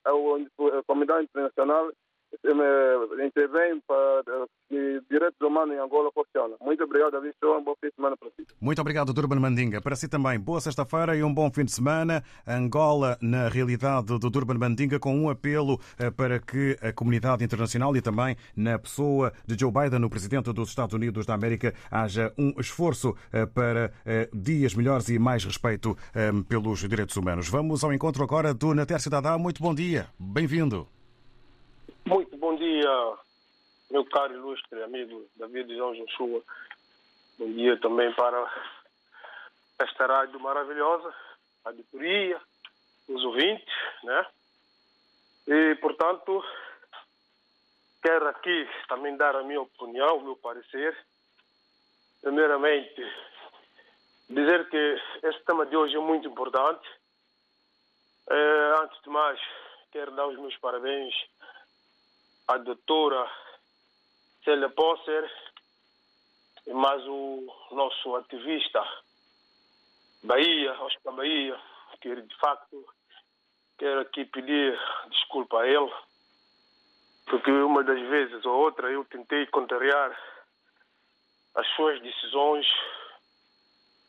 a, 0.05 0.09
a 0.09 0.83
comunidade 0.83 1.23
internacional 1.23 1.91
intervém 3.25 3.79
para 3.87 4.23
que 4.67 5.01
direitos 5.09 5.39
humanos 5.41 5.75
em 5.75 5.79
Angola 5.79 6.11
funcionem. 6.11 6.57
Muito 6.61 6.83
obrigado, 6.83 7.11
David. 7.11 7.35
Um 7.43 7.63
bom 7.63 7.75
fim 7.79 7.89
de 7.89 7.95
semana 7.95 8.17
para 8.17 8.29
si. 8.31 8.47
Muito 8.73 8.81
obrigado, 8.81 9.13
Durban 9.13 9.39
Mandinga. 9.39 9.79
Para 9.79 9.95
si 9.95 10.07
também, 10.07 10.39
boa 10.39 10.59
sexta-feira 10.59 11.15
e 11.15 11.23
um 11.23 11.31
bom 11.31 11.51
fim 11.51 11.63
de 11.63 11.71
semana. 11.71 12.23
Angola, 12.47 13.19
na 13.21 13.47
realidade 13.47 14.17
do 14.17 14.31
Durban 14.31 14.55
Mandinga, 14.55 14.97
com 14.97 15.15
um 15.15 15.29
apelo 15.29 15.79
eh, 15.99 16.09
para 16.09 16.39
que 16.39 16.75
a 16.81 16.91
comunidade 16.91 17.45
internacional 17.45 17.95
e 17.95 18.01
também 18.01 18.35
na 18.57 18.79
pessoa 18.79 19.31
de 19.45 19.55
Joe 19.59 19.71
Biden, 19.71 20.03
o 20.03 20.09
presidente 20.09 20.51
dos 20.51 20.69
Estados 20.69 20.95
Unidos 20.95 21.23
da 21.27 21.35
América, 21.35 21.71
haja 21.91 22.33
um 22.35 22.59
esforço 22.59 23.15
eh, 23.31 23.45
para 23.45 23.93
eh, 24.07 24.27
dias 24.33 24.73
melhores 24.73 25.07
e 25.07 25.19
mais 25.19 25.45
respeito 25.45 25.95
pelos 26.49 26.79
direitos 26.79 27.15
humanos. 27.15 27.47
Vamos 27.47 27.83
ao 27.83 27.93
encontro 27.93 28.23
agora 28.23 28.55
do 28.55 28.73
Nater 28.73 28.99
Cidadá. 28.99 29.37
Muito 29.37 29.61
bom 29.61 29.75
dia. 29.75 30.07
Bem-vindo. 30.17 30.87
Muito 32.07 32.35
bom 32.37 32.55
dia, 32.55 32.89
meu 33.91 34.03
caro 34.05 34.33
ilustre 34.33 34.81
amigo 34.81 35.27
David 35.37 35.75
João 35.75 35.93
Joshua. 35.93 36.41
Bom 37.35 37.51
dia 37.51 37.75
também 37.79 38.13
para 38.13 38.47
esta 39.79 40.05
rádio 40.05 40.39
maravilhosa, 40.39 41.13
a 41.65 41.69
auditoria, 41.69 42.39
os 43.07 43.23
ouvintes, 43.25 43.73
né? 44.03 44.25
E, 45.47 45.75
portanto, 45.81 46.45
quero 48.03 48.27
aqui 48.27 48.69
também 48.87 49.17
dar 49.17 49.35
a 49.35 49.41
minha 49.43 49.61
opinião, 49.61 50.17
o 50.17 50.23
meu 50.23 50.35
parecer. 50.35 50.95
Primeiramente, 52.21 53.01
dizer 54.29 54.69
que 54.69 55.01
esse 55.23 55.39
tema 55.43 55.65
de 55.65 55.75
hoje 55.75 55.95
é 55.95 55.99
muito 55.99 56.27
importante 56.27 56.87
É, 58.29 58.81
antes 58.81 59.01
de 59.01 59.09
mais, 59.09 59.39
quero 59.91 60.11
dar 60.15 60.27
os 60.27 60.39
meus 60.39 60.55
parabéns 60.57 61.13
à 62.47 62.57
doutora 62.57 63.29
Célia 64.45 64.69
Posser 64.69 65.29
mais 66.67 67.03
o 67.07 67.45
nosso 67.71 68.15
ativista 68.15 68.81
Bahia, 70.23 70.71
Oscar 70.81 71.13
Bahia, 71.13 71.59
que 71.99 72.15
de 72.21 72.35
facto 72.37 72.85
quero 73.77 74.01
aqui 74.01 74.23
pedir 74.25 74.79
desculpa 75.09 75.61
a 75.61 75.67
ele, 75.67 75.91
porque 77.25 77.51
uma 77.51 77.83
das 77.83 77.99
vezes 78.07 78.45
ou 78.45 78.53
outra 78.61 78.89
eu 78.89 79.03
tentei 79.05 79.45
contrariar 79.47 80.17
as 81.55 81.67
suas 81.75 82.01
decisões 82.01 82.65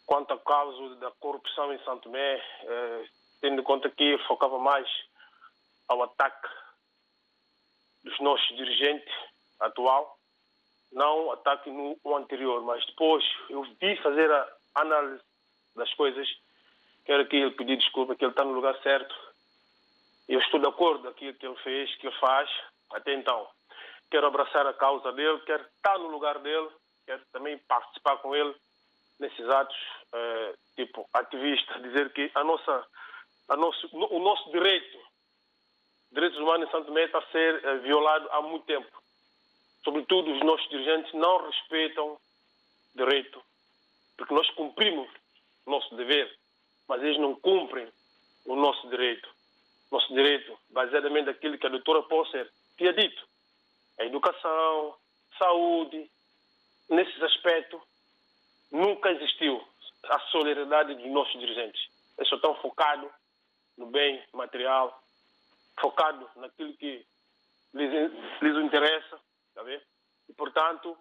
quanto 0.06 0.32
ao 0.32 0.38
caso 0.40 0.94
da 0.96 1.10
corrupção 1.12 1.72
em 1.72 1.78
Santo 1.84 2.04
Tomé, 2.04 2.36
eh, 2.36 3.08
tendo 3.40 3.60
em 3.60 3.64
conta 3.64 3.90
que 3.90 4.18
focava 4.26 4.58
mais 4.58 4.88
ao 5.88 6.02
ataque 6.02 6.48
dos 8.02 8.18
nossos 8.20 8.48
dirigentes 8.56 9.12
atual, 9.60 10.18
não 10.94 11.32
ataque 11.32 11.70
no, 11.70 11.98
anterior, 12.16 12.62
mas 12.62 12.84
depois 12.86 13.24
eu 13.50 13.62
vi 13.80 13.96
fazer 13.96 14.30
a 14.30 14.48
análise 14.76 15.22
das 15.74 15.92
coisas, 15.94 16.26
quero 17.04 17.22
aqui 17.22 17.36
ele 17.36 17.50
pedir 17.50 17.76
desculpa 17.76 18.14
que 18.14 18.24
ele 18.24 18.30
está 18.32 18.44
no 18.44 18.52
lugar 18.52 18.80
certo. 18.82 19.14
Eu 20.28 20.40
estou 20.40 20.60
de 20.60 20.68
acordo 20.68 21.02
com 21.02 21.08
aquilo 21.08 21.34
que 21.34 21.46
ele 21.46 21.56
fez, 21.56 21.94
que 21.96 22.06
ele 22.06 22.16
faz, 22.16 22.48
até 22.92 23.12
então. 23.12 23.46
Quero 24.10 24.26
abraçar 24.26 24.66
a 24.66 24.72
causa 24.72 25.12
dele, 25.12 25.40
quero 25.40 25.64
estar 25.64 25.98
no 25.98 26.08
lugar 26.08 26.38
dele, 26.38 26.68
quero 27.04 27.22
também 27.32 27.58
participar 27.58 28.16
com 28.18 28.34
ele 28.34 28.54
nesses 29.18 29.48
atos, 29.48 29.76
eh, 30.12 30.54
tipo 30.76 31.08
ativista, 31.12 31.80
dizer 31.80 32.12
que 32.12 32.30
a 32.34 32.44
nossa, 32.44 32.86
a 33.48 33.56
nosso, 33.56 33.88
o 33.92 34.18
nosso 34.20 34.50
direito, 34.52 34.98
direitos 36.12 36.38
humanos 36.38 36.68
em 36.68 36.70
Santo 36.70 36.86
Tomé 36.86 37.04
está 37.04 37.18
a 37.18 37.32
ser 37.32 37.64
eh, 37.64 37.78
violado 37.78 38.28
há 38.30 38.40
muito 38.42 38.64
tempo. 38.64 39.03
Sobretudo 39.84 40.32
os 40.32 40.40
nossos 40.40 40.68
dirigentes 40.70 41.12
não 41.12 41.46
respeitam 41.46 42.18
direito, 42.94 43.42
porque 44.16 44.32
nós 44.32 44.48
cumprimos 44.50 45.08
o 45.66 45.70
nosso 45.70 45.94
dever, 45.94 46.34
mas 46.88 47.02
eles 47.02 47.18
não 47.18 47.34
cumprem 47.34 47.86
o 48.46 48.56
nosso 48.56 48.88
direito. 48.88 49.28
Nosso 49.90 50.12
direito, 50.14 50.58
baseadamente 50.70 51.26
naquilo 51.26 51.58
que 51.58 51.66
a 51.66 51.70
doutora 51.70 52.02
Posser 52.02 52.50
tinha 52.76 52.92
dito. 52.92 53.26
A 53.98 54.04
educação, 54.04 54.96
saúde, 55.38 56.10
nesses 56.88 57.22
aspectos, 57.22 57.80
nunca 58.72 59.10
existiu 59.10 59.62
a 60.04 60.18
solidariedade 60.30 60.94
dos 60.94 61.10
nossos 61.12 61.38
dirigentes. 61.38 61.88
Eles 62.16 62.28
só 62.28 62.36
estão 62.36 62.54
focados 62.56 63.10
no 63.76 63.86
bem 63.86 64.22
material, 64.32 65.02
focados 65.80 66.28
naquilo 66.36 66.72
que 66.74 67.04
lhes, 67.72 68.12
lhes 68.40 68.64
interessa, 68.64 69.20
tá 69.54 69.62
vendo? 69.62 69.82
E, 70.28 70.32
portanto, 70.32 70.96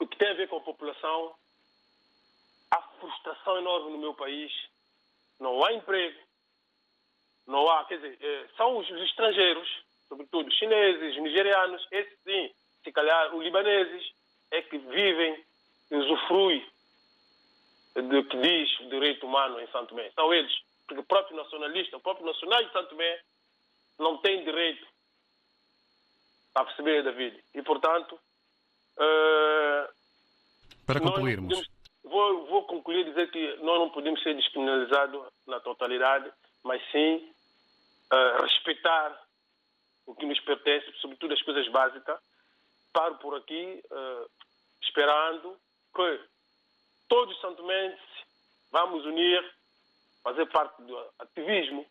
o 0.00 0.06
que 0.06 0.16
tem 0.16 0.30
a 0.30 0.34
ver 0.34 0.48
com 0.48 0.56
a 0.56 0.60
população, 0.60 1.34
há 2.70 2.82
frustração 3.00 3.58
enorme 3.58 3.92
no 3.92 3.98
meu 3.98 4.14
país, 4.14 4.52
não 5.38 5.64
há 5.64 5.72
emprego, 5.72 6.18
não 7.46 7.68
há, 7.70 7.84
quer 7.84 7.96
dizer, 7.96 8.18
eh, 8.20 8.48
são 8.56 8.78
os 8.78 8.88
estrangeiros, 8.88 9.68
sobretudo 10.08 10.52
chineses, 10.52 11.20
nigerianos, 11.20 11.86
esses 11.90 12.18
sim, 12.22 12.52
se 12.82 12.92
calhar 12.92 13.34
os 13.34 13.42
libaneses, 13.42 14.12
é 14.50 14.62
que 14.62 14.78
vivem 14.78 15.44
usufrui 15.90 16.66
do 17.94 18.24
que 18.24 18.36
diz 18.38 18.80
o 18.80 18.88
direito 18.88 19.26
humano 19.26 19.60
em 19.60 19.66
Santo 19.68 19.90
Tomé. 19.90 20.10
São 20.12 20.32
eles, 20.32 20.52
porque 20.86 21.00
o 21.00 21.04
próprio 21.04 21.36
nacionalista, 21.36 21.96
o 21.96 22.00
próprio 22.00 22.26
nacional 22.26 22.64
de 22.64 22.72
Santo 22.72 22.90
Tomé 22.90 23.20
não 23.98 24.18
tem 24.18 24.42
direito 24.44 24.86
a 26.54 26.64
perceber, 26.64 27.02
David. 27.02 27.42
E, 27.54 27.62
portanto, 27.62 28.18
uh, 28.96 29.88
para 30.86 31.00
concluirmos. 31.00 31.54
Podemos, 31.54 31.70
vou, 32.04 32.46
vou 32.46 32.64
concluir 32.64 33.04
dizer 33.04 33.30
que 33.30 33.56
nós 33.56 33.78
não 33.78 33.90
podemos 33.90 34.22
ser 34.22 34.34
descriminalizados 34.34 35.26
na 35.46 35.60
totalidade, 35.60 36.30
mas 36.62 36.82
sim 36.90 37.32
uh, 38.12 38.42
respeitar 38.42 39.20
o 40.06 40.14
que 40.14 40.26
nos 40.26 40.40
pertence, 40.40 40.92
sobretudo 41.00 41.32
as 41.32 41.42
coisas 41.42 41.66
básicas. 41.68 42.18
Paro 42.92 43.16
por 43.16 43.36
aqui, 43.36 43.82
uh, 43.90 44.30
esperando 44.82 45.56
que 45.94 46.20
todos 47.08 47.34
os 47.34 47.40
santomenses 47.40 48.00
vamos 48.70 49.04
unir, 49.04 49.42
fazer 50.22 50.46
parte 50.46 50.82
do 50.82 50.98
ativismo 51.18 51.86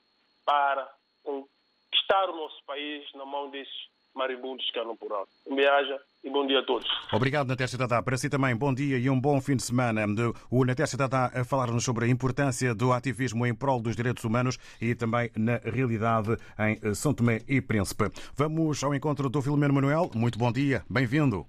para 0.45 0.91
conquistar 1.23 2.29
o 2.29 2.35
nosso 2.35 2.63
país 2.65 3.11
na 3.13 3.25
mão 3.25 3.49
desses 3.49 3.89
maribundos 4.15 4.69
que 4.71 4.79
andam 4.79 4.95
por 4.95 5.11
lá. 5.11 5.23
Um 5.47 5.55
beijo 5.55 5.99
e 6.23 6.29
bom 6.29 6.45
dia 6.45 6.59
a 6.59 6.63
todos. 6.63 6.87
Obrigado, 7.13 7.47
Natécia 7.47 7.77
Dadá. 7.77 8.01
Para 8.01 8.17
si 8.17 8.29
também, 8.29 8.55
bom 8.55 8.73
dia 8.73 8.97
e 8.97 9.09
um 9.09 9.19
bom 9.19 9.41
fim 9.41 9.55
de 9.55 9.63
semana. 9.63 10.01
O 10.49 10.65
Natécia 10.65 10.97
Dadá 10.97 11.31
a 11.33 11.43
falar-nos 11.43 11.83
sobre 11.83 12.05
a 12.05 12.07
importância 12.07 12.75
do 12.75 12.91
ativismo 12.91 13.45
em 13.45 13.55
prol 13.55 13.81
dos 13.81 13.95
direitos 13.95 14.23
humanos 14.23 14.57
e 14.81 14.95
também 14.95 15.29
na 15.35 15.57
realidade 15.57 16.37
em 16.59 16.93
São 16.93 17.13
Tomé 17.13 17.41
e 17.47 17.61
Príncipe. 17.61 18.05
Vamos 18.35 18.83
ao 18.83 18.93
encontro 18.93 19.29
do 19.29 19.41
Filomeno 19.41 19.73
Manuel. 19.73 20.09
Muito 20.15 20.37
bom 20.37 20.51
dia, 20.51 20.83
bem-vindo. 20.89 21.45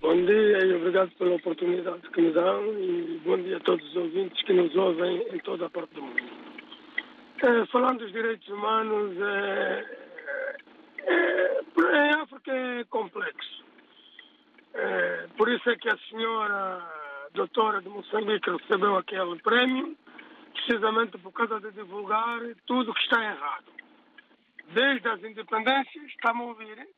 Bom 0.00 0.16
dia 0.16 0.66
e 0.66 0.74
obrigado 0.74 1.10
pela 1.12 1.36
oportunidade 1.36 2.02
que 2.12 2.20
me 2.20 2.32
dão 2.32 2.64
e 2.76 3.20
bom 3.24 3.36
dia 3.38 3.56
a 3.56 3.60
todos 3.60 3.86
os 3.88 3.96
ouvintes 3.96 4.42
que 4.44 4.52
nos 4.52 4.74
ouvem 4.74 5.24
em 5.32 5.38
toda 5.40 5.66
a 5.66 5.70
parte 5.70 5.94
do 5.94 6.02
mundo. 6.02 6.22
É, 7.44 7.66
falando 7.66 7.98
dos 7.98 8.12
direitos 8.12 8.48
humanos, 8.48 9.16
é, 9.20 9.84
é, 11.06 12.06
em 12.06 12.14
África 12.22 12.52
é 12.52 12.84
complexo. 12.84 13.64
É, 14.74 15.28
por 15.36 15.48
isso 15.50 15.68
é 15.70 15.76
que 15.76 15.88
a 15.88 15.98
senhora 16.08 16.82
doutora 17.34 17.80
de 17.80 17.88
Moçambique 17.88 18.50
recebeu 18.50 18.96
aquele 18.96 19.38
prémio, 19.40 19.96
precisamente 20.52 21.18
por 21.18 21.32
causa 21.32 21.60
de 21.60 21.72
divulgar 21.72 22.40
tudo 22.66 22.90
o 22.90 22.94
que 22.94 23.02
está 23.02 23.22
errado. 23.22 23.64
Desde 24.72 25.08
as 25.08 25.22
independências, 25.22 26.04
está-me 26.06 26.40
a 26.40 26.44
ouvir? 26.44 26.88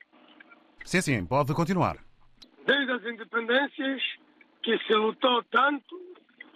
Sim, 0.84 1.00
sim, 1.00 1.26
pode 1.26 1.54
continuar 1.54 1.98
desde 2.66 2.92
as 2.92 3.04
independências 3.04 4.02
que 4.62 4.78
se 4.78 4.94
lutou 4.94 5.42
tanto, 5.44 5.96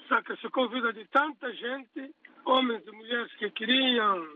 sacrificou 0.09 0.65
a 0.65 0.69
vida 0.69 0.93
de 0.93 1.05
tanta 1.07 1.53
gente, 1.53 2.15
homens 2.45 2.83
e 2.87 2.91
mulheres 2.91 3.33
que 3.35 3.51
queriam 3.51 4.27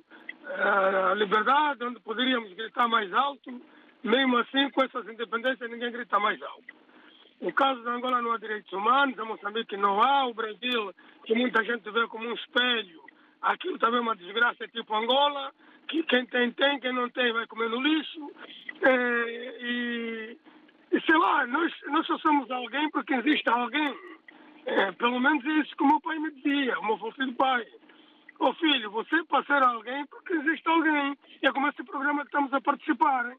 a 0.47 1.15
liberdade, 1.15 1.85
onde 1.85 2.01
poderíamos 2.01 2.53
gritar 2.53 2.89
mais 2.89 3.13
alto, 3.13 3.61
mesmo 4.03 4.39
assim, 4.39 4.71
com 4.71 4.83
essas 4.85 5.07
independências, 5.09 5.71
ninguém 5.71 5.93
grita 5.93 6.19
mais 6.19 6.41
alto. 6.43 6.75
No 7.41 7.53
caso 7.53 7.83
da 7.83 7.93
Angola 7.93 8.23
não 8.23 8.33
há 8.33 8.39
direitos 8.39 8.73
humanos, 8.73 9.19
a 9.19 9.25
Moçambique 9.25 9.77
não 9.77 10.01
há, 10.01 10.27
o 10.27 10.35
Brasil, 10.35 10.95
que 11.25 11.35
muita 11.35 11.65
gente 11.65 11.91
vê 11.91 12.07
como 12.07 12.29
um 12.29 12.35
espelho, 12.35 13.03
aquilo 13.41 13.79
também 13.79 13.99
é 13.99 14.03
uma 14.03 14.17
desgraça 14.17 14.69
tipo 14.69 14.95
Angola, 14.95 15.53
que 15.89 16.03
quem 16.05 16.25
tem, 16.27 16.53
tem, 16.53 16.79
quem 16.79 16.93
não 16.93 17.09
tem 17.11 17.33
vai 17.33 17.47
comer 17.47 17.69
no 17.69 17.81
lixo. 17.81 18.31
Eh, 18.85 19.59
e 19.61 20.37
e 20.93 21.01
sei 21.01 21.17
lá, 21.17 21.47
nós, 21.47 21.73
nós 21.87 22.07
só 22.07 22.19
somos 22.19 22.51
alguém 22.51 22.91
porque 22.91 23.15
existe 23.15 23.49
alguém. 23.49 23.97
É, 24.67 24.93
pelo 24.93 25.19
menos 25.19 25.45
é 25.45 25.49
isso 25.61 25.75
que 25.75 25.83
o 25.83 25.87
meu 25.87 26.01
pai 26.01 26.19
me 26.19 26.31
dizia, 26.33 26.79
o 26.79 26.87
meu 26.87 26.99
falecido 26.99 27.33
pai. 27.33 27.67
Ô 28.43 28.49
oh, 28.49 28.55
filho, 28.55 28.91
você 28.91 29.23
pode 29.25 29.47
ser 29.47 29.63
alguém 29.63 30.05
porque 30.07 30.33
existe 30.35 30.69
alguém. 30.69 31.17
E 31.41 31.47
é 31.47 31.53
como 31.53 31.69
esse 31.69 31.85
programa 31.85 32.23
que 32.23 32.27
estamos 32.27 32.53
a 32.53 32.61
participar. 32.61 33.31
Hein? 33.31 33.37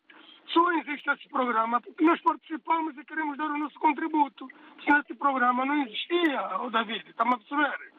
Só 0.47 0.71
existe 0.79 1.09
esse 1.09 1.27
programa 1.27 1.81
porque 1.81 2.05
nós 2.05 2.21
participamos 2.21 2.97
e 2.97 3.03
queremos 3.03 3.37
dar 3.37 3.51
o 3.51 3.57
nosso 3.57 3.77
contributo. 3.79 4.47
Se 4.81 4.89
esse 4.91 5.13
programa 5.15 5.65
não 5.65 5.83
existia, 5.83 6.57
o 6.59 6.67
oh, 6.67 6.69
David, 6.69 7.03
está-me 7.09 7.33
a 7.33 7.37
perceber? 7.37 7.91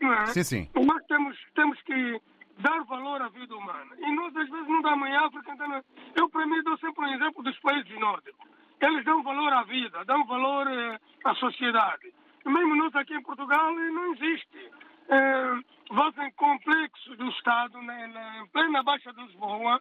É? 0.00 0.26
Sim, 0.26 0.44
sim. 0.44 0.70
Nós 0.76 1.04
temos, 1.06 1.36
temos 1.56 1.80
que 1.82 2.20
dar 2.58 2.84
valor 2.84 3.20
à 3.20 3.28
vida 3.30 3.56
humana. 3.56 3.96
E 3.98 4.12
nós, 4.12 4.36
às 4.36 4.48
vezes, 4.48 4.68
não 4.68 4.80
damos 4.80 5.08
em 5.08 5.16
África. 5.16 5.52
Então, 5.52 5.84
eu, 6.14 6.28
para 6.28 6.46
mim, 6.46 6.62
dou 6.62 6.78
sempre 6.78 7.04
um 7.04 7.14
exemplo 7.14 7.42
dos 7.42 7.58
países 7.58 7.98
nórdicos 7.98 8.54
eles 8.80 9.04
dão 9.04 9.22
valor 9.22 9.52
à 9.52 9.62
vida, 9.62 10.04
dão 10.04 10.24
valor 10.26 10.66
eh, 10.68 10.98
à 11.24 11.34
sociedade. 11.34 12.12
Mesmo 12.44 12.76
nós 12.76 12.94
aqui 12.94 13.14
em 13.14 13.22
Portugal 13.22 13.70
eh, 13.70 13.90
não 13.90 14.12
existe. 14.12 14.70
Eh, 15.08 15.60
fazem 15.94 16.30
complexo 16.32 17.16
do 17.16 17.28
Estado, 17.28 17.80
né, 17.82 18.06
na, 18.08 18.38
em 18.42 18.46
plena 18.48 18.82
Baixa 18.82 19.12
de 19.12 19.22
Lisboa, 19.22 19.80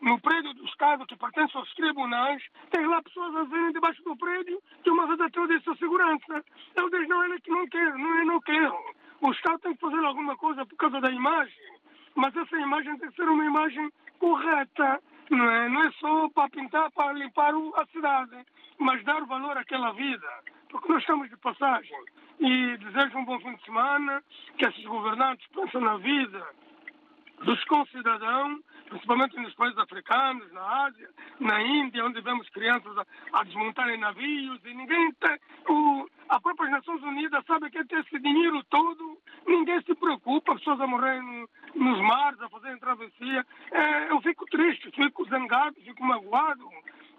no 0.00 0.18
prédio 0.20 0.54
do 0.54 0.64
Estado 0.64 1.06
que 1.06 1.16
pertence 1.16 1.56
aos 1.56 1.72
tribunais, 1.74 2.42
tem 2.70 2.86
lá 2.86 3.02
pessoas 3.02 3.34
a 3.36 3.44
verem 3.44 3.72
debaixo 3.72 4.02
do 4.02 4.16
prédio 4.16 4.62
que 4.82 4.90
uma 4.90 5.06
vez 5.06 5.20
até 5.20 5.46
disse 5.46 5.68
a 5.68 5.76
segurança. 5.76 6.44
Eu 6.74 6.88
digo, 6.88 7.08
não, 7.08 7.24
ele 7.24 7.40
que 7.40 7.50
não 7.50 7.66
quer, 7.68 7.94
não, 7.94 8.18
eu 8.18 8.26
não 8.26 8.40
quero. 8.40 8.78
O 9.20 9.30
Estado 9.32 9.58
tem 9.58 9.74
que 9.74 9.80
fazer 9.80 10.02
alguma 10.04 10.36
coisa 10.36 10.64
por 10.64 10.76
causa 10.76 11.00
da 11.00 11.10
imagem, 11.10 11.78
mas 12.14 12.34
essa 12.34 12.56
imagem 12.56 12.96
tem 12.98 13.10
que 13.10 13.16
ser 13.16 13.28
uma 13.28 13.44
imagem 13.44 13.90
correta. 14.18 15.02
Não 15.30 15.50
é, 15.50 15.68
não 15.68 15.82
é 15.84 15.92
só 15.92 16.28
para 16.30 16.48
pintar, 16.48 16.90
para 16.92 17.12
limpar 17.12 17.52
a 17.76 17.86
cidade, 17.86 18.44
mas 18.78 19.04
dar 19.04 19.24
valor 19.26 19.56
àquela 19.56 19.92
vida. 19.92 20.26
Porque 20.70 20.90
nós 20.90 21.02
estamos 21.02 21.28
de 21.28 21.36
passagem. 21.36 21.96
E 22.40 22.76
desejo 22.78 23.18
um 23.18 23.24
bom 23.26 23.38
fim 23.40 23.54
de 23.54 23.64
semana, 23.64 24.22
que 24.56 24.64
esses 24.64 24.84
governantes 24.84 25.46
pensem 25.54 25.80
na 25.82 25.98
vida 25.98 26.42
dos 27.44 27.62
concidadãos, 27.64 28.60
principalmente 28.88 29.36
nos 29.36 29.54
países 29.54 29.78
africanos, 29.78 30.50
na 30.52 30.86
Ásia, 30.86 31.08
na 31.38 31.62
Índia, 31.62 32.04
onde 32.04 32.20
vemos 32.22 32.48
crianças 32.48 32.96
a, 32.96 33.06
a 33.32 33.44
desmontarem 33.44 33.98
navios 33.98 34.58
e 34.64 34.74
ninguém 34.74 35.12
tem. 35.14 35.38
O, 35.68 36.08
a 36.30 36.40
própria 36.40 36.70
Nações 36.70 37.02
Unidas 37.02 37.44
sabe 37.46 37.70
que 37.70 37.84
tem 37.84 38.00
esse 38.00 38.18
dinheiro 38.18 38.62
todo, 38.64 39.18
ninguém 39.46 39.80
se 39.82 39.94
preocupa, 39.94 40.54
pessoas 40.54 40.80
a 40.80 40.86
morrer 40.86 41.20
no, 41.22 41.48
nos 41.74 42.00
mares, 42.00 42.40
a 42.40 42.48
fazerem 42.48 42.78
travessia. 42.78 43.46
É, 43.70 44.10
eu 44.10 44.20
fico 44.22 44.46
triste, 44.46 44.90
fico 44.92 45.26
zangado, 45.28 45.76
fico 45.76 46.04
magoado. 46.04 46.68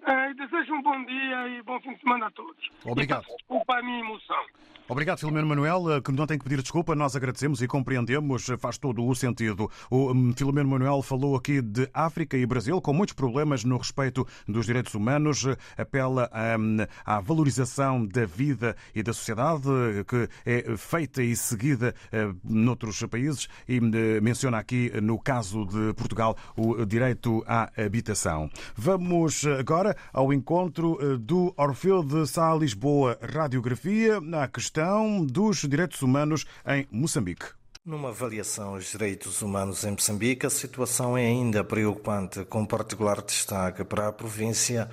É, 0.05 0.33
desejo 0.33 0.73
um 0.73 0.81
bom 0.81 1.05
dia 1.05 1.47
e 1.47 1.61
bom 1.63 1.79
fim 1.79 1.93
de 1.93 1.99
semana 2.01 2.27
a 2.27 2.31
todos. 2.31 2.69
Obrigado. 2.83 3.23
E 3.23 3.35
desculpa 3.37 3.77
a 3.77 3.83
minha 3.83 3.99
emoção. 3.99 4.45
Obrigado, 4.91 5.19
Filomeno 5.19 5.47
Manuel, 5.47 6.01
que 6.03 6.11
não 6.11 6.27
tem 6.27 6.37
que 6.37 6.43
pedir 6.43 6.61
desculpa, 6.61 6.93
nós 6.93 7.15
agradecemos 7.15 7.61
e 7.61 7.67
compreendemos, 7.67 8.47
faz 8.59 8.77
todo 8.77 9.05
o 9.05 9.15
sentido. 9.15 9.71
O 9.89 10.11
hum, 10.11 10.33
Filomeno 10.35 10.67
Manuel 10.67 11.01
falou 11.01 11.37
aqui 11.37 11.61
de 11.61 11.89
África 11.93 12.35
e 12.35 12.45
Brasil, 12.45 12.81
com 12.81 12.91
muitos 12.91 13.15
problemas 13.15 13.63
no 13.63 13.77
respeito 13.77 14.27
dos 14.45 14.65
direitos 14.65 14.93
humanos, 14.93 15.45
apela 15.77 16.29
hum, 16.59 16.77
à 17.05 17.21
valorização 17.21 18.05
da 18.05 18.25
vida 18.25 18.75
e 18.93 19.01
da 19.01 19.13
sociedade, 19.13 19.63
que 20.05 20.27
é 20.45 20.75
feita 20.75 21.23
e 21.23 21.37
seguida 21.37 21.95
hum, 22.11 22.35
noutros 22.43 23.01
países, 23.03 23.47
e 23.69 23.79
menciona 23.79 24.57
aqui, 24.57 24.91
no 25.01 25.17
caso 25.17 25.65
de 25.67 25.93
Portugal, 25.93 26.35
o 26.57 26.85
direito 26.85 27.41
à 27.47 27.71
habitação. 27.81 28.49
Vamos 28.75 29.45
agora 29.45 29.90
ao 30.11 30.33
encontro 30.33 30.97
do 31.19 31.53
Orfeu 31.57 32.03
de 32.03 32.27
Sá 32.27 32.53
Lisboa 32.55 33.17
Radiografia, 33.21 34.19
na 34.21 34.47
questão 34.47 35.25
dos 35.25 35.57
direitos 35.57 36.01
humanos 36.01 36.45
em 36.65 36.87
Moçambique. 36.91 37.45
Numa 37.83 38.09
avaliação 38.09 38.75
aos 38.75 38.91
direitos 38.91 39.41
humanos 39.41 39.83
em 39.83 39.91
Moçambique, 39.91 40.45
a 40.45 40.49
situação 40.49 41.17
é 41.17 41.25
ainda 41.25 41.63
preocupante, 41.63 42.45
com 42.45 42.65
particular 42.65 43.21
destaque 43.21 43.83
para 43.83 44.07
a 44.07 44.13
província 44.13 44.89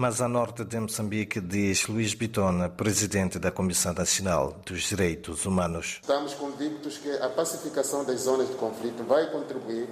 mas 0.00 0.20
a 0.20 0.28
norte 0.28 0.64
de 0.64 0.78
Moçambique, 0.78 1.40
diz 1.40 1.88
Luís 1.88 2.14
Bitona, 2.14 2.68
presidente 2.68 3.36
da 3.36 3.50
Comissão 3.50 3.92
Nacional 3.92 4.56
dos 4.64 4.82
Direitos 4.82 5.44
Humanos. 5.44 5.98
Estamos 6.00 6.34
convictos 6.34 6.98
que 6.98 7.10
a 7.10 7.28
pacificação 7.28 8.04
das 8.04 8.20
zonas 8.20 8.46
de 8.46 8.54
conflito 8.54 9.02
vai 9.02 9.28
contribuir 9.32 9.88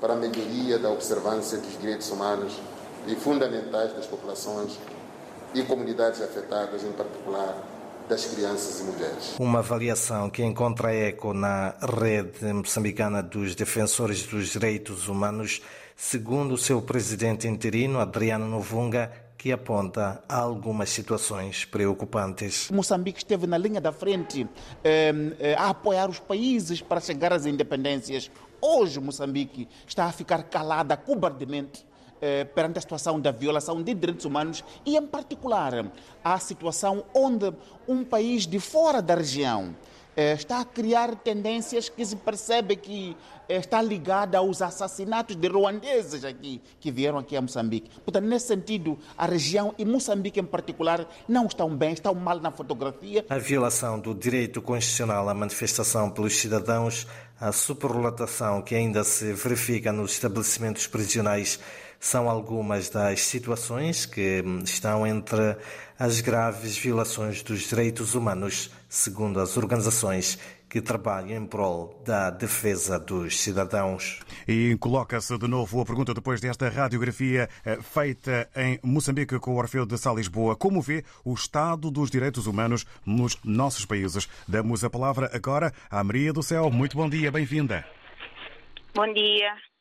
para 0.00 0.12
a 0.12 0.16
melhoria 0.16 0.78
da 0.78 0.90
observância 0.90 1.58
dos 1.58 1.76
direitos 1.76 2.08
humanos 2.12 2.56
e 3.06 3.14
fundamentais 3.14 3.92
das 3.94 4.06
populações 4.06 4.78
e 5.54 5.62
comunidades 5.62 6.20
afetadas, 6.20 6.82
em 6.84 6.92
particular 6.92 7.56
das 8.08 8.26
crianças 8.26 8.80
e 8.80 8.84
mulheres. 8.84 9.36
Uma 9.38 9.60
avaliação 9.60 10.28
que 10.28 10.42
encontra 10.42 10.94
eco 10.94 11.32
na 11.32 11.74
rede 11.80 12.52
moçambicana 12.52 13.22
dos 13.22 13.54
defensores 13.54 14.26
dos 14.26 14.48
direitos 14.48 15.08
humanos, 15.08 15.62
segundo 15.96 16.54
o 16.54 16.58
seu 16.58 16.82
presidente 16.82 17.46
interino, 17.46 18.00
Adriano 18.00 18.46
Novunga, 18.46 19.10
que 19.38 19.50
aponta 19.50 20.22
algumas 20.28 20.90
situações 20.90 21.64
preocupantes. 21.64 22.70
Moçambique 22.70 23.18
esteve 23.18 23.46
na 23.46 23.58
linha 23.58 23.80
da 23.80 23.90
frente 23.90 24.46
eh, 24.84 25.56
a 25.58 25.70
apoiar 25.70 26.08
os 26.08 26.20
países 26.20 26.80
para 26.80 27.00
chegar 27.00 27.32
às 27.32 27.44
independências. 27.44 28.30
Hoje, 28.60 29.00
Moçambique 29.00 29.68
está 29.86 30.04
a 30.04 30.12
ficar 30.12 30.44
calada 30.44 30.96
cobardemente 30.96 31.84
perante 32.54 32.78
a 32.78 32.80
situação 32.80 33.20
da 33.20 33.32
violação 33.32 33.82
de 33.82 33.94
direitos 33.94 34.24
humanos 34.24 34.62
e, 34.86 34.96
em 34.96 35.06
particular, 35.06 35.90
a 36.22 36.38
situação 36.38 37.04
onde 37.14 37.52
um 37.88 38.04
país 38.04 38.46
de 38.46 38.60
fora 38.60 39.02
da 39.02 39.14
região 39.14 39.74
está 40.14 40.60
a 40.60 40.64
criar 40.64 41.16
tendências 41.16 41.88
que 41.88 42.04
se 42.04 42.16
percebe 42.16 42.76
que 42.76 43.16
está 43.48 43.82
ligada 43.82 44.38
aos 44.38 44.62
assassinatos 44.62 45.36
de 45.36 45.48
ruandeses 45.48 46.24
aqui, 46.24 46.60
que 46.78 46.90
vieram 46.90 47.18
aqui 47.18 47.36
a 47.36 47.40
Moçambique. 47.40 47.90
Portanto, 48.00 48.26
nesse 48.26 48.48
sentido, 48.48 48.98
a 49.16 49.26
região 49.26 49.74
e 49.78 49.84
Moçambique 49.84 50.38
em 50.38 50.44
particular 50.44 51.06
não 51.28 51.46
estão 51.46 51.74
bem, 51.74 51.92
estão 51.92 52.14
mal 52.14 52.38
na 52.40 52.50
fotografia. 52.50 53.24
A 53.28 53.38
violação 53.38 53.98
do 53.98 54.14
direito 54.14 54.60
constitucional 54.62 55.28
à 55.28 55.34
manifestação 55.34 56.10
pelos 56.10 56.36
cidadãos, 56.36 57.06
a 57.40 57.50
superlotação 57.50 58.62
que 58.62 58.74
ainda 58.74 59.02
se 59.04 59.32
verifica 59.32 59.92
nos 59.92 60.12
estabelecimentos 60.12 60.86
prisionais 60.86 61.58
são 62.02 62.28
algumas 62.28 62.90
das 62.90 63.20
situações 63.20 64.04
que 64.04 64.42
estão 64.64 65.06
entre 65.06 65.56
as 65.96 66.20
graves 66.20 66.76
violações 66.76 67.44
dos 67.44 67.60
direitos 67.68 68.16
humanos, 68.16 68.72
segundo 68.88 69.38
as 69.38 69.56
organizações 69.56 70.36
que 70.68 70.80
trabalham 70.80 71.40
em 71.40 71.46
prol 71.46 72.02
da 72.04 72.28
defesa 72.30 72.98
dos 72.98 73.40
cidadãos. 73.40 74.18
E 74.48 74.76
coloca-se 74.80 75.38
de 75.38 75.46
novo 75.46 75.80
a 75.80 75.84
pergunta 75.84 76.12
depois 76.12 76.40
desta 76.40 76.68
radiografia 76.68 77.48
feita 77.82 78.50
em 78.56 78.80
Moçambique 78.82 79.38
com 79.38 79.52
o 79.52 79.58
Orfeu 79.58 79.86
de 79.86 79.96
Sá 79.96 80.12
Lisboa. 80.12 80.56
Como 80.56 80.82
vê 80.82 81.04
o 81.24 81.32
estado 81.32 81.88
dos 81.88 82.10
direitos 82.10 82.48
humanos 82.48 82.84
nos 83.06 83.38
nossos 83.44 83.84
países? 83.84 84.28
Damos 84.48 84.82
a 84.82 84.90
palavra 84.90 85.30
agora 85.32 85.72
à 85.88 86.02
Maria 86.02 86.32
do 86.32 86.42
Céu. 86.42 86.68
Muito 86.68 86.96
bom 86.96 87.08
dia, 87.08 87.30
bem-vinda. 87.30 87.86
Bom 88.92 89.06
dia. 89.12 89.71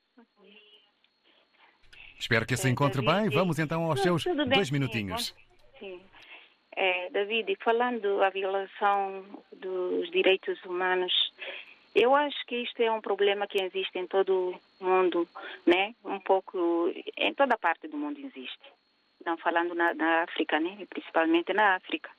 Espero 2.22 2.46
que 2.46 2.56
se 2.56 2.70
encontre 2.70 3.02
bem. 3.02 3.30
Vamos 3.30 3.58
então 3.58 3.90
aos 3.90 4.00
seus 4.00 4.24
dois 4.24 4.70
minutinhos. 4.70 5.34
Sim. 5.80 6.00
É, 6.76 7.10
David, 7.10 7.58
falando 7.64 8.20
da 8.20 8.30
violação 8.30 9.26
dos 9.52 10.10
direitos 10.12 10.64
humanos, 10.64 11.12
eu 11.96 12.16
acho 12.16 12.38
que 12.46 12.58
isto 12.58 12.80
é 12.80 12.92
um 12.92 13.02
problema 13.02 13.48
que 13.48 13.60
existe 13.60 13.98
em 13.98 14.06
todo 14.06 14.56
o 14.80 14.84
mundo, 14.84 15.28
né? 15.66 15.96
Um 16.06 16.20
pouco, 16.20 16.94
em 17.18 17.34
toda 17.34 17.58
parte 17.58 17.88
do 17.88 17.98
mundo 17.98 18.20
existe. 18.20 18.70
Não 19.26 19.36
falando 19.38 19.74
na, 19.74 19.92
na 19.96 20.22
África, 20.22 20.60
né? 20.60 20.78
Principalmente 20.92 21.52
na 21.54 21.76
África. 21.76 22.12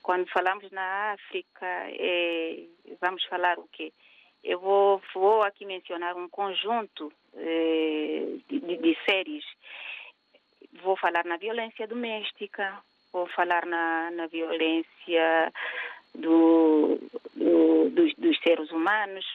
Quando 0.00 0.30
falamos 0.30 0.70
na 0.70 1.12
África, 1.14 1.66
é, 1.66 2.62
vamos 3.00 3.24
falar 3.24 3.58
o 3.58 3.68
quê? 3.72 3.92
Eu 4.42 4.60
vou, 4.60 5.02
vou 5.14 5.42
aqui 5.42 5.64
mencionar 5.64 6.16
um 6.16 6.28
conjunto 6.28 7.12
eh, 7.34 8.38
de, 8.48 8.60
de, 8.60 8.98
séries. 9.04 9.44
Vou 10.82 10.96
falar 10.96 11.24
na 11.24 11.36
violência 11.36 11.86
doméstica, 11.86 12.78
vou 13.12 13.26
falar 13.28 13.66
na, 13.66 14.10
na 14.12 14.26
violência 14.26 15.52
do, 16.14 16.98
do, 17.34 17.90
dos, 17.90 18.14
dos, 18.14 18.38
seres 18.40 18.70
humanos, 18.70 19.26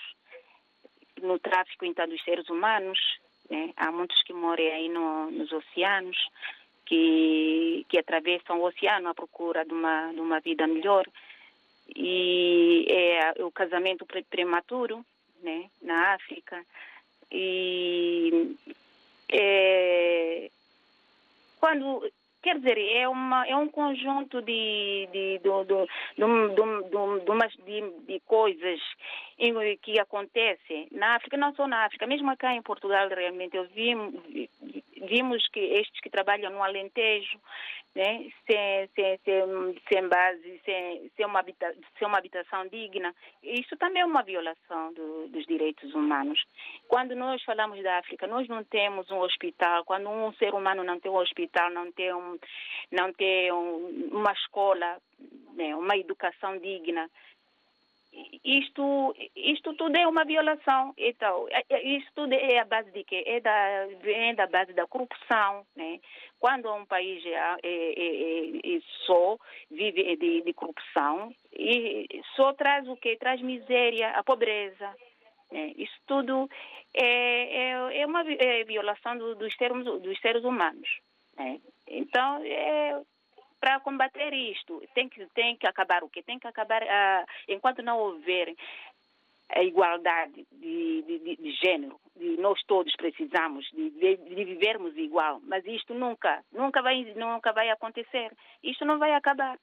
no 1.22 1.38
tráfico 1.40 1.86
então 1.86 2.08
dos 2.08 2.24
seres 2.24 2.50
humanos. 2.50 3.00
Né? 3.50 3.74
Há 3.76 3.92
muitos 3.92 4.22
que 4.24 4.34
morrem 4.34 4.72
aí 4.72 4.90
no, 4.90 5.30
nos 5.32 5.52
oceanos, 5.52 6.18
que, 6.86 7.86
que 7.90 8.00
atravessam 8.00 8.60
o 8.60 8.66
oceano 8.66 9.10
à 9.10 9.14
procura 9.14 9.66
de 9.66 9.74
uma, 9.74 10.14
de 10.14 10.20
uma 10.20 10.40
vida 10.40 10.66
melhor 10.66 11.06
e 11.96 12.86
é 12.90 13.44
o 13.44 13.52
casamento 13.52 14.06
prematuro, 14.30 15.06
né, 15.42 15.70
na 15.82 16.14
África. 16.14 16.64
E 17.32 18.56
é, 19.32 20.50
quando 21.60 22.04
quer 22.44 22.58
dizer 22.58 22.78
é 22.78 23.08
uma 23.08 23.48
é 23.48 23.56
um 23.56 23.70
conjunto 23.70 24.42
de 24.42 25.08
de 25.12 25.40
de, 25.40 25.40
de, 25.40 25.88
de, 27.66 27.82
de, 28.06 28.20
coisas 28.22 28.80
que 29.82 29.98
acontecem 29.98 30.88
na 30.92 31.16
África 31.16 31.38
não 31.38 31.56
só 31.56 31.68
na 31.68 31.86
África 31.86 32.06
mesmo 32.06 32.30
cá 32.36 32.54
em 32.54 32.62
Portugal 32.62 33.08
realmente 33.08 33.56
eu 33.56 33.66
vi 33.68 33.96
vimos 35.08 35.48
que 35.50 35.60
estes 35.60 36.00
que 36.02 36.10
trabalham 36.10 36.52
no 36.52 36.64
Alentejo 36.64 37.40
né, 37.96 38.28
sem, 38.48 38.90
sem, 38.96 39.20
sem, 39.24 39.82
sem 39.88 40.08
base, 40.08 40.62
sem, 40.66 41.12
sem, 41.16 41.26
uma 41.26 41.40
habita, 41.40 41.76
sem 41.98 42.08
uma 42.08 42.18
habitação 42.18 42.68
digna. 42.68 43.14
Isso 43.44 43.78
também 43.78 44.02
é 44.02 44.06
uma 44.06 44.24
violação 44.24 44.94
do, 44.94 45.28
dos 45.28 45.46
direitos 45.46 45.94
humanos. 45.94 46.44
Quando 46.88 47.16
nós 47.16 47.44
falamos 47.44 47.82
da 47.84 48.00
África, 48.00 48.26
nós 48.26 48.48
não 48.48 48.64
temos 48.64 49.10
um 49.12 49.20
hospital. 49.20 49.86
Quando 49.86 50.10
um 50.10 50.34
ser 50.34 50.54
humano 50.56 50.84
não 50.84 51.00
tem 51.00 51.12
um 51.12 51.18
hospital, 51.18 51.70
não 51.70 51.92
tem, 51.92 52.14
um, 52.14 52.40
não 52.92 53.14
tem 53.14 53.52
um, 53.52 54.10
uma 54.12 54.32
escola, 54.32 54.98
né, 55.54 55.76
uma 55.76 55.96
educação 55.96 56.58
digna, 56.58 57.10
isto, 58.44 59.16
isto 59.36 59.74
tudo 59.74 59.96
é 59.98 60.08
uma 60.08 60.26
violação. 60.26 60.94
Então, 60.98 61.48
isto 61.84 62.12
tudo 62.14 62.34
é 62.34 62.60
a 62.60 62.66
base 62.66 62.92
de 62.92 63.04
quê? 63.04 63.24
É 63.26 63.40
da, 63.40 63.88
vem 64.02 64.36
da 64.36 64.48
base 64.48 64.74
da 64.74 64.86
corrupção. 64.86 65.66
Né? 65.76 66.00
Quando 66.40 66.72
um 66.74 66.86
país 66.86 67.26
é, 67.26 67.32
é, 67.32 67.58
é, 67.64 68.76
é 68.76 68.80
só 69.06 69.38
vive 69.72 70.16
de, 70.18 70.42
de, 70.42 70.54
corrupção, 70.54 71.34
e 71.52 72.08
só 72.36 72.54
traz 72.54 72.88
o 72.88 72.96
quê? 72.96 73.18
Traz 73.18 73.42
miséria, 73.42 74.10
a 74.12 74.24
pobreza. 74.24 74.94
Né? 75.52 75.74
Isso 75.78 75.98
tudo 76.06 76.50
é, 76.94 77.72
é, 77.72 78.02
é 78.02 78.06
uma 78.06 78.24
é 78.30 78.64
violação 78.64 79.18
do, 79.18 79.36
dos, 79.36 79.56
termos, 79.56 79.86
dos 80.02 80.20
seres 80.20 80.44
humanos. 80.44 81.00
Né? 81.38 81.60
Então, 81.88 82.44
é, 82.44 83.02
para 83.64 83.80
combater 83.80 84.34
isto, 84.34 84.84
tem 84.94 85.08
que, 85.08 85.26
tem 85.28 85.56
que 85.56 85.66
acabar 85.66 86.04
o 86.04 86.10
quê? 86.10 86.22
Tem 86.22 86.38
que 86.38 86.46
acabar, 86.46 86.84
uh, 86.84 87.26
enquanto 87.48 87.82
não 87.82 87.98
houver 87.98 88.54
a 89.56 89.64
igualdade 89.64 90.46
de, 90.52 91.02
de, 91.04 91.20
de, 91.20 91.36
de 91.38 91.52
género, 91.54 91.98
de 92.14 92.36
nós 92.42 92.62
todos 92.64 92.94
precisamos 92.98 93.66
de, 93.72 93.90
de, 94.18 94.44
vivermos 94.44 94.98
igual, 94.98 95.40
mas 95.46 95.66
isto 95.66 95.94
nunca, 95.94 96.44
nunca 96.52 96.82
vai, 96.82 97.06
nunca 97.16 97.54
vai 97.54 97.70
acontecer. 97.70 98.34
Isto 98.62 98.84
não 98.84 99.00
vai 99.00 99.14
acabar. 99.14 99.58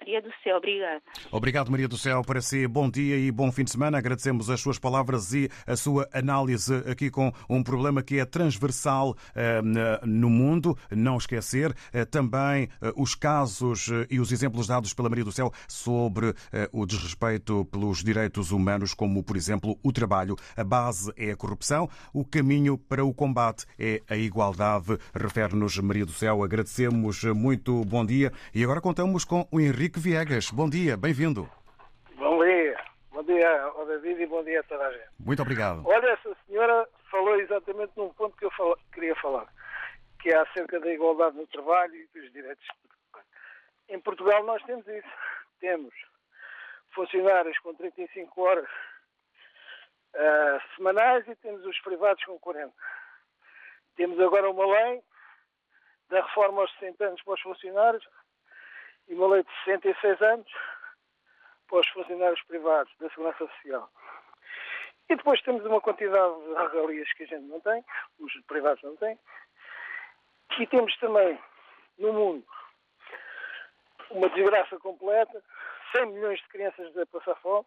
Maria 0.00 0.22
do 0.22 0.30
Céu, 0.42 0.56
obrigada. 0.56 1.02
Obrigado, 1.30 1.70
Maria 1.70 1.86
do 1.86 1.98
Céu. 1.98 2.22
Para 2.22 2.40
si, 2.40 2.66
bom 2.66 2.90
dia 2.90 3.16
e 3.18 3.30
bom 3.30 3.52
fim 3.52 3.64
de 3.64 3.70
semana. 3.70 3.98
Agradecemos 3.98 4.48
as 4.48 4.60
suas 4.60 4.78
palavras 4.78 5.34
e 5.34 5.50
a 5.66 5.76
sua 5.76 6.08
análise 6.12 6.74
aqui 6.90 7.10
com 7.10 7.30
um 7.48 7.62
problema 7.62 8.02
que 8.02 8.18
é 8.18 8.24
transversal 8.24 9.14
eh, 9.34 9.60
no 10.02 10.30
mundo. 10.30 10.76
Não 10.90 11.18
esquecer 11.18 11.76
eh, 11.92 12.06
também 12.06 12.68
eh, 12.80 12.92
os 12.96 13.14
casos 13.14 13.90
e 14.08 14.18
os 14.18 14.32
exemplos 14.32 14.66
dados 14.66 14.94
pela 14.94 15.10
Maria 15.10 15.24
do 15.24 15.32
Céu 15.32 15.52
sobre 15.68 16.34
o 16.72 16.86
desrespeito 16.86 17.64
pelos 17.66 18.02
direitos 18.02 18.50
humanos, 18.52 18.94
como, 18.94 19.22
por 19.22 19.36
exemplo, 19.36 19.78
o 19.82 19.92
trabalho. 19.92 20.34
A 20.56 20.64
base 20.64 21.12
é 21.16 21.30
a 21.30 21.36
corrupção, 21.36 21.88
o 22.12 22.24
caminho 22.24 22.78
para 22.78 23.04
o 23.04 23.12
combate 23.12 23.66
é 23.78 24.02
a 24.08 24.16
igualdade, 24.16 24.96
refere-nos 25.14 25.76
Maria 25.78 26.06
do 26.06 26.12
Céu. 26.12 26.42
Agradecemos 26.42 27.22
muito 27.24 27.84
bom 27.84 28.04
dia 28.04 28.32
e 28.54 28.64
agora 28.64 28.80
contamos 28.80 29.24
com 29.24 29.46
o 29.50 29.60
Henrique. 29.60 29.89
Henrique 29.90 29.98
Viegas. 29.98 30.50
Bom 30.52 30.70
dia, 30.70 30.96
bem-vindo. 30.96 31.50
Bom 32.14 32.44
dia. 32.44 32.80
Bom 33.10 33.24
dia 33.24 33.60
ao 33.60 33.84
David 33.84 34.22
e 34.22 34.26
bom 34.26 34.44
dia 34.44 34.60
a 34.60 34.62
toda 34.62 34.86
a 34.86 34.92
gente. 34.92 35.08
Muito 35.18 35.42
obrigado. 35.42 35.84
Olha, 35.84 36.10
essa 36.10 36.36
senhora 36.46 36.88
falou 37.10 37.34
exatamente 37.40 37.92
num 37.96 38.08
ponto 38.10 38.36
que 38.36 38.44
eu 38.44 38.52
falo, 38.52 38.78
queria 38.92 39.16
falar, 39.16 39.52
que 40.20 40.30
é 40.30 40.36
acerca 40.36 40.78
da 40.78 40.92
igualdade 40.92 41.36
no 41.36 41.46
trabalho 41.48 41.92
e 41.96 42.06
dos 42.14 42.32
direitos. 42.32 42.64
Em 43.88 43.98
Portugal 43.98 44.44
nós 44.44 44.62
temos 44.62 44.86
isso. 44.86 45.08
Temos 45.58 45.92
funcionários 46.94 47.58
com 47.58 47.74
35 47.74 48.40
horas 48.40 48.68
uh, 50.14 50.76
semanais 50.76 51.26
e 51.26 51.34
temos 51.34 51.66
os 51.66 51.80
privados 51.80 52.22
com 52.24 52.38
40. 52.38 52.72
Temos 53.96 54.20
agora 54.20 54.48
uma 54.50 54.66
lei 54.66 55.02
da 56.08 56.22
reforma 56.22 56.62
aos 56.62 56.72
60 56.78 57.04
anos 57.04 57.22
para 57.22 57.34
os 57.34 57.40
funcionários 57.40 58.06
e 59.10 59.14
uma 59.14 59.26
lei 59.26 59.42
de 59.42 59.50
66 59.64 60.22
anos 60.22 60.46
para 61.68 61.80
os 61.80 61.88
funcionários 61.88 62.42
privados 62.44 62.92
da 62.98 63.10
Segurança 63.10 63.38
Social. 63.38 63.90
E 65.08 65.16
depois 65.16 65.42
temos 65.42 65.64
uma 65.66 65.80
quantidade 65.80 66.34
de 66.44 66.54
regalias 66.54 67.12
que 67.14 67.24
a 67.24 67.26
gente 67.26 67.46
não 67.46 67.60
tem, 67.60 67.84
os 68.20 68.32
privados 68.46 68.82
não 68.84 68.96
têm. 68.96 69.18
E 70.58 70.66
temos 70.68 70.96
também, 70.98 71.38
no 71.98 72.12
mundo, 72.12 72.46
uma 74.10 74.28
desgraça 74.30 74.78
completa, 74.78 75.42
100 75.92 76.06
milhões 76.06 76.40
de 76.40 76.48
crianças 76.48 76.96
a 76.96 77.06
passar 77.06 77.34
fome, 77.36 77.66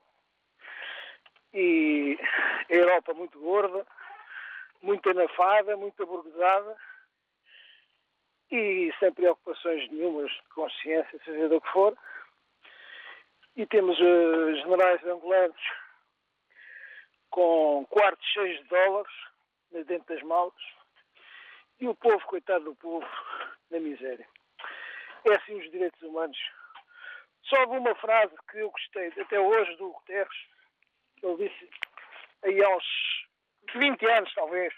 e 1.53 2.17
a 2.69 2.73
Europa 2.73 3.13
muito 3.13 3.37
gorda, 3.39 3.85
muito 4.81 5.09
anafada, 5.09 5.75
muito 5.75 6.01
aburguesada, 6.01 6.77
e 8.53 8.93
sem 8.99 9.11
preocupações 9.11 9.89
nenhumas 9.89 10.31
de 10.31 10.43
consciência, 10.53 11.19
seja 11.25 11.49
do 11.49 11.59
que 11.59 11.69
for. 11.69 11.97
E 13.55 13.65
temos 13.65 13.99
uh, 13.99 14.55
generais 14.57 15.03
angolanos 15.05 15.61
com 17.31 17.83
quartos 17.89 18.23
cheios 18.27 18.59
de 18.59 18.67
dólares 18.67 19.13
dentro 19.87 20.05
das 20.13 20.21
malas 20.21 20.53
e 21.79 21.87
o 21.87 21.95
povo, 21.95 22.23
coitado 22.27 22.65
do 22.65 22.75
povo, 22.75 23.07
na 23.71 23.79
miséria. 23.79 24.27
É 25.25 25.35
assim 25.35 25.59
os 25.59 25.71
direitos 25.71 25.99
humanos. 26.03 26.37
Só 27.45 27.65
uma 27.65 27.95
frase 27.95 28.35
que 28.51 28.59
eu 28.59 28.69
gostei 28.69 29.07
até 29.19 29.39
hoje 29.39 29.75
do 29.77 29.89
Guterres, 29.89 30.47
ele 31.23 31.49
disse 31.49 31.69
aí 32.43 32.63
uns 32.67 32.85
20 33.73 34.05
anos 34.05 34.33
talvez, 34.35 34.73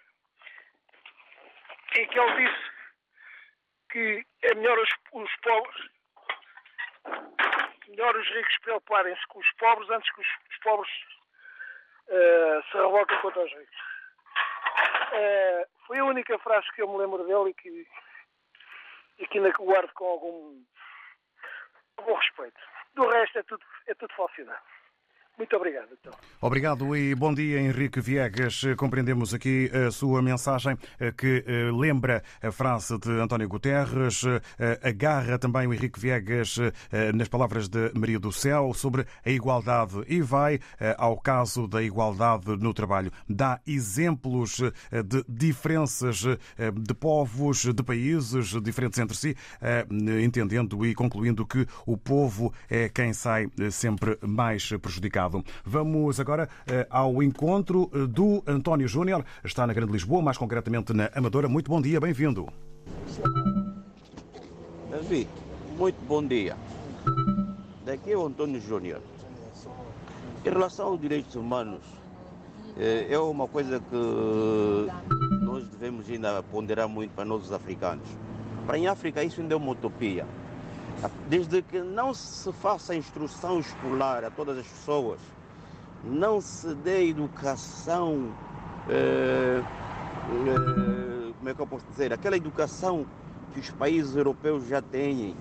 em 1.98 2.08
que 2.08 2.20
ele 2.20 2.48
disse 2.48 2.75
que 3.96 4.28
é 4.42 4.54
melhor 4.56 4.78
os, 4.78 4.90
os 5.14 5.36
pobres, 5.38 5.90
melhor 7.88 8.14
os 8.18 8.28
ricos 8.28 8.58
preocuparem-se 8.58 9.26
com 9.28 9.40
os 9.40 9.52
pobres 9.54 9.90
antes 9.90 10.14
que 10.14 10.20
os, 10.20 10.28
os 10.52 10.58
pobres 10.58 10.92
uh, 12.10 12.64
se 12.70 12.78
revoltem 12.78 13.18
contra 13.22 13.42
os 13.42 13.52
ricos. 13.54 13.78
Uh, 15.14 15.88
foi 15.88 16.00
a 16.00 16.04
única 16.04 16.38
frase 16.40 16.70
que 16.74 16.82
eu 16.82 16.90
me 16.90 16.98
lembro 16.98 17.24
dele 17.24 17.52
e 17.52 17.54
que, 17.54 17.88
e 19.20 19.28
que 19.28 19.38
ainda 19.38 19.52
guardo 19.52 19.94
com 19.94 20.06
algum, 20.06 20.66
algum 21.96 22.16
respeito. 22.16 22.60
Do 22.96 23.08
resto 23.08 23.40
é 23.40 23.44
tudo, 23.44 23.66
é 23.88 23.94
tudo 23.94 24.14
falsidade. 24.14 24.75
Muito 25.38 25.54
obrigado. 25.56 25.90
Então. 26.00 26.14
Obrigado 26.40 26.96
e 26.96 27.14
bom 27.14 27.34
dia, 27.34 27.60
Henrique 27.60 28.00
Viegas. 28.00 28.62
Compreendemos 28.78 29.34
aqui 29.34 29.70
a 29.74 29.92
sua 29.92 30.22
mensagem 30.22 30.78
eh, 30.98 31.12
que 31.12 31.44
eh, 31.46 31.72
lembra 31.74 32.24
a 32.42 32.52
frase 32.52 32.98
de 32.98 33.10
António 33.20 33.50
Guterres, 33.50 34.24
eh, 34.58 34.80
agarra 34.82 35.38
também 35.38 35.68
o 35.68 35.74
Henrique 35.74 36.00
Viegas 36.00 36.58
nas 37.14 37.28
palavras 37.28 37.68
de 37.68 37.92
Maria 37.94 38.20
do 38.20 38.32
Céu 38.32 38.74
sobre 38.74 39.06
a 39.26 39.30
igualdade 39.30 40.04
e 40.08 40.22
vai 40.22 40.60
ao 40.98 41.20
caso 41.20 41.68
da 41.68 41.82
igualdade 41.82 42.56
no 42.58 42.74
trabalho. 42.74 43.12
Dá 43.28 43.60
exemplos 43.66 44.62
de 44.92 45.26
diferenças 45.28 46.22
de 46.22 46.94
povos, 46.94 47.66
de 47.74 47.84
países 47.84 48.50
diferentes 48.62 49.00
entre 49.00 49.18
si, 49.18 49.36
entendendo 50.24 50.86
e 50.86 50.94
concluindo 50.94 51.46
que 51.46 51.66
o 51.86 51.98
povo 51.98 52.54
é 52.70 52.90
quem 52.90 53.14
sai 53.14 53.50
sempre 53.72 54.18
mais 54.22 54.70
prejudicado. 54.82 55.25
Vamos 55.64 56.20
agora 56.20 56.50
eh, 56.68 56.88
ao 56.90 57.22
encontro 57.22 57.90
eh, 57.94 58.08
do 58.08 58.44
António 58.48 58.88
Júnior. 58.88 59.26
Está 59.44 59.66
na 59.66 59.74
Grande 59.74 59.92
Lisboa, 59.92 60.22
mais 60.22 60.38
concretamente 60.38 60.94
na 60.94 61.10
Amadora. 61.16 61.48
Muito 61.48 61.70
bom 61.70 61.82
dia, 61.82 62.00
bem-vindo. 62.00 62.48
Davi, 64.90 65.28
muito 65.78 65.98
bom 66.08 66.26
dia. 66.26 66.56
Daqui 67.86 68.12
é 68.12 68.18
o 68.18 68.26
Antônio 68.26 68.60
Júnior. 68.62 69.02
Em 70.44 70.50
relação 70.50 70.88
aos 70.88 71.02
direitos 71.02 71.36
humanos, 71.36 71.82
eh, 72.78 73.08
é 73.10 73.20
uma 73.20 73.48
coisa 73.48 73.80
que 73.80 75.46
nós 75.46 75.66
devemos 75.68 76.10
ainda 76.10 76.44
ponderar 76.44 76.88
muito 76.88 77.12
para 77.12 77.26
nós 77.26 77.44
os 77.46 77.52
africanos. 77.52 78.08
Para 78.66 78.78
em 78.78 78.88
África 78.88 79.24
isso 79.24 79.42
ainda 79.42 79.54
é 79.54 79.58
uma 79.58 79.72
utopia. 79.72 80.26
Desde 81.30 81.62
que 81.62 81.82
não 81.82 82.14
se 82.14 82.52
faça 82.54 82.96
instrução 82.96 83.60
escolar 83.60 84.24
a 84.24 84.30
todas 84.30 84.58
as 84.58 84.68
pessoas, 84.68 85.20
não 86.04 86.40
se 86.40 86.74
dê 86.76 87.10
educação, 87.10 88.32
eh, 88.90 89.62
eh, 89.62 91.34
como 91.38 91.50
é 91.50 91.54
que 91.54 91.60
eu 91.62 91.68
posso 91.68 91.86
dizer, 91.92 92.14
aquela 92.14 92.38
educação 92.38 93.06
que 93.54 93.60
os 93.60 93.70
países 93.72 94.16
europeus 94.16 94.68
já 94.68 94.82
têm, 94.82 95.36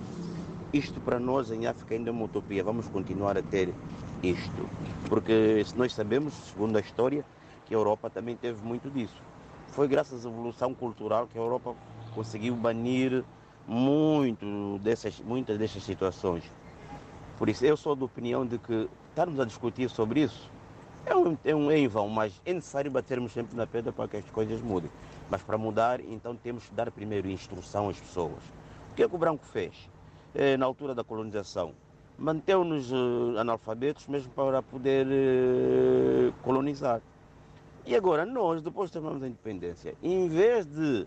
isto 0.73 1.01
para 1.01 1.21
nós 1.21 1.51
em 1.51 1.67
África 1.67 1.95
ainda 1.95 2.11
é 2.11 2.13
uma 2.13 2.25
utopia. 2.25 2.65
Vamos 2.65 2.89
continuar 2.89 3.37
a 3.37 3.43
ter 3.43 3.75
isto. 4.23 4.69
Porque 5.09 5.63
se 5.65 5.77
nós 5.77 5.95
sabemos, 5.95 6.35
segundo 6.35 6.77
a 6.77 6.81
história, 6.81 7.25
que 7.67 7.75
a 7.75 7.79
Europa 7.79 8.11
também 8.11 8.37
teve 8.37 8.65
muito 8.65 8.91
disso. 8.91 9.23
Foi 9.69 9.87
graças 9.87 10.25
à 10.25 10.29
evolução 10.29 10.75
cultural 10.75 11.27
que 11.27 11.39
a 11.39 11.41
Europa 11.41 11.75
conseguiu 12.15 12.55
banir 12.55 13.25
muito 13.67 14.79
dessas, 14.83 15.21
muitas 15.21 15.59
dessas 15.59 15.83
situações. 15.83 16.45
Por 17.39 17.49
isso, 17.49 17.65
eu 17.65 17.77
sou 17.77 17.97
da 17.97 18.05
opinião 18.05 18.47
de 18.47 18.59
que 18.59 18.89
estarmos 19.11 19.41
a 19.41 19.45
discutir 19.45 19.89
sobre 19.89 20.21
isso 20.21 20.51
é 21.07 21.15
um, 21.15 21.37
é 21.45 21.55
um 21.55 21.71
em 21.71 21.87
vão, 21.87 22.09
mas 22.09 22.41
é 22.47 22.53
necessário 22.53 22.91
batermos 22.91 23.33
sempre 23.33 23.57
na 23.57 23.67
pedra 23.67 23.93
para 23.93 24.09
que 24.09 24.17
as 24.17 24.25
coisas 24.31 24.61
mudem. 24.61 24.91
Mas 25.29 25.43
para 25.43 25.59
mudar, 25.59 26.01
então 26.01 26.35
temos 26.35 26.67
que 26.67 26.75
dar 26.75 26.91
primeiro 26.91 27.29
instrução 27.29 27.89
às 27.89 27.99
pessoas. 28.01 28.43
O 28.91 28.95
que 28.95 29.03
é 29.03 29.09
que 29.09 29.15
o 29.15 29.19
branco 29.19 29.45
fez 29.45 29.91
é, 30.35 30.57
na 30.57 30.65
altura 30.65 30.95
da 30.95 31.05
colonização? 31.05 31.73
Manteu-nos 32.17 32.93
uh, 32.93 33.39
analfabetos 33.39 34.07
mesmo 34.07 34.31
para 34.33 34.63
poder 34.63 35.07
uh, 35.07 36.33
colonizar. 36.43 37.03
E 37.85 37.95
agora 37.95 38.25
nós, 38.25 38.63
depois 38.63 38.89
de 38.89 38.95
termos 38.95 39.23
a 39.23 39.27
independência, 39.27 39.95
em 40.03 40.29
vez 40.29 40.65
de 40.65 41.07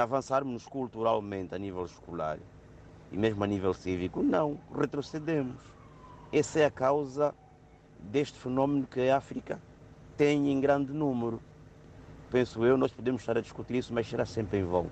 avançarmos 0.00 0.66
culturalmente 0.66 1.54
a 1.54 1.58
nível 1.58 1.84
escolar 1.84 2.38
e 3.10 3.16
mesmo 3.16 3.44
a 3.44 3.46
nível 3.46 3.72
cívico, 3.72 4.22
não, 4.22 4.58
retrocedemos. 4.76 5.60
Essa 6.32 6.60
é 6.60 6.64
a 6.64 6.70
causa 6.70 7.34
deste 8.00 8.38
fenómeno 8.38 8.86
que 8.86 9.08
a 9.08 9.16
África 9.16 9.60
tem 10.16 10.50
em 10.50 10.60
grande 10.60 10.92
número. 10.92 11.40
Penso 12.30 12.64
eu, 12.64 12.76
nós 12.76 12.92
podemos 12.92 13.22
estar 13.22 13.38
a 13.38 13.40
discutir 13.40 13.76
isso, 13.76 13.94
mas 13.94 14.08
será 14.08 14.26
sempre 14.26 14.58
em 14.58 14.64
vão. 14.64 14.90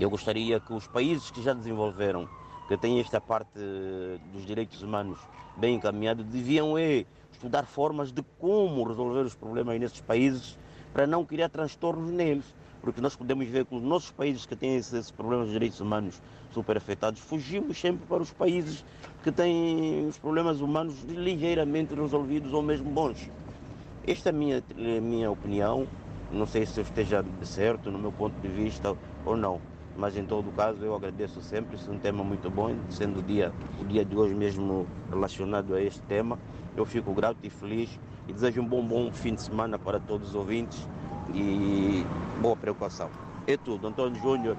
Eu 0.00 0.10
gostaria 0.10 0.58
que 0.58 0.72
os 0.72 0.86
países 0.86 1.30
que 1.30 1.42
já 1.42 1.52
desenvolveram, 1.52 2.28
que 2.68 2.76
têm 2.76 3.00
esta 3.00 3.20
parte 3.20 3.58
dos 4.32 4.44
direitos 4.46 4.82
humanos 4.82 5.18
bem 5.56 5.76
encaminhado, 5.76 6.24
deviam 6.24 6.76
é, 6.76 7.04
estudar 7.32 7.66
formas 7.66 8.12
de 8.12 8.22
como 8.38 8.84
resolver 8.84 9.20
os 9.20 9.34
problemas 9.34 9.78
nesses 9.78 10.00
países 10.00 10.58
para 10.92 11.06
não 11.06 11.24
criar 11.24 11.48
transtornos 11.48 12.10
neles 12.10 12.44
porque 12.86 13.00
nós 13.00 13.16
podemos 13.16 13.48
ver 13.48 13.64
que 13.64 13.74
os 13.74 13.82
nossos 13.82 14.12
países 14.12 14.46
que 14.46 14.54
têm 14.54 14.76
esses, 14.76 15.10
problemas 15.10 15.48
de 15.48 15.54
direitos 15.54 15.80
humanos 15.80 16.22
super 16.52 16.76
afetados, 16.76 17.20
fugimos 17.20 17.80
sempre 17.80 18.06
para 18.06 18.22
os 18.22 18.32
países 18.32 18.84
que 19.24 19.32
têm 19.32 20.06
os 20.06 20.16
problemas 20.18 20.60
humanos 20.60 20.94
ligeiramente 21.02 21.96
resolvidos 21.96 22.52
ou 22.52 22.62
mesmo 22.62 22.88
bons. 22.88 23.28
Esta 24.06 24.28
é 24.28 24.30
a 24.30 24.32
minha, 24.32 24.62
minha 25.02 25.28
opinião, 25.28 25.84
não 26.30 26.46
sei 26.46 26.64
se 26.64 26.78
eu 26.78 26.84
esteja 26.84 27.24
certo 27.42 27.90
no 27.90 27.98
meu 27.98 28.12
ponto 28.12 28.40
de 28.40 28.46
vista 28.46 28.96
ou 29.24 29.36
não, 29.36 29.60
mas 29.96 30.16
em 30.16 30.24
todo 30.24 30.54
caso 30.54 30.84
eu 30.84 30.94
agradeço 30.94 31.40
sempre, 31.40 31.74
isso 31.74 31.90
é 31.90 31.92
um 31.92 31.98
tema 31.98 32.22
muito 32.22 32.48
bom, 32.48 32.72
sendo 32.88 33.18
o 33.18 33.22
dia, 33.22 33.52
o 33.80 33.84
dia 33.84 34.04
de 34.04 34.16
hoje 34.16 34.32
mesmo 34.32 34.86
relacionado 35.10 35.74
a 35.74 35.82
este 35.82 36.02
tema, 36.02 36.38
eu 36.76 36.84
fico 36.84 37.12
grato 37.12 37.38
e 37.42 37.50
feliz 37.50 37.98
e 38.28 38.32
desejo 38.32 38.62
um 38.62 38.64
bom, 38.64 38.86
bom 38.86 39.10
fim 39.10 39.34
de 39.34 39.42
semana 39.42 39.76
para 39.76 39.98
todos 39.98 40.28
os 40.28 40.34
ouvintes 40.36 40.86
e 41.34 42.04
boa 42.40 42.56
preocupação. 42.56 43.10
É 43.46 43.56
tudo, 43.56 43.86
Antônio 43.86 44.20
Júnior. 44.20 44.56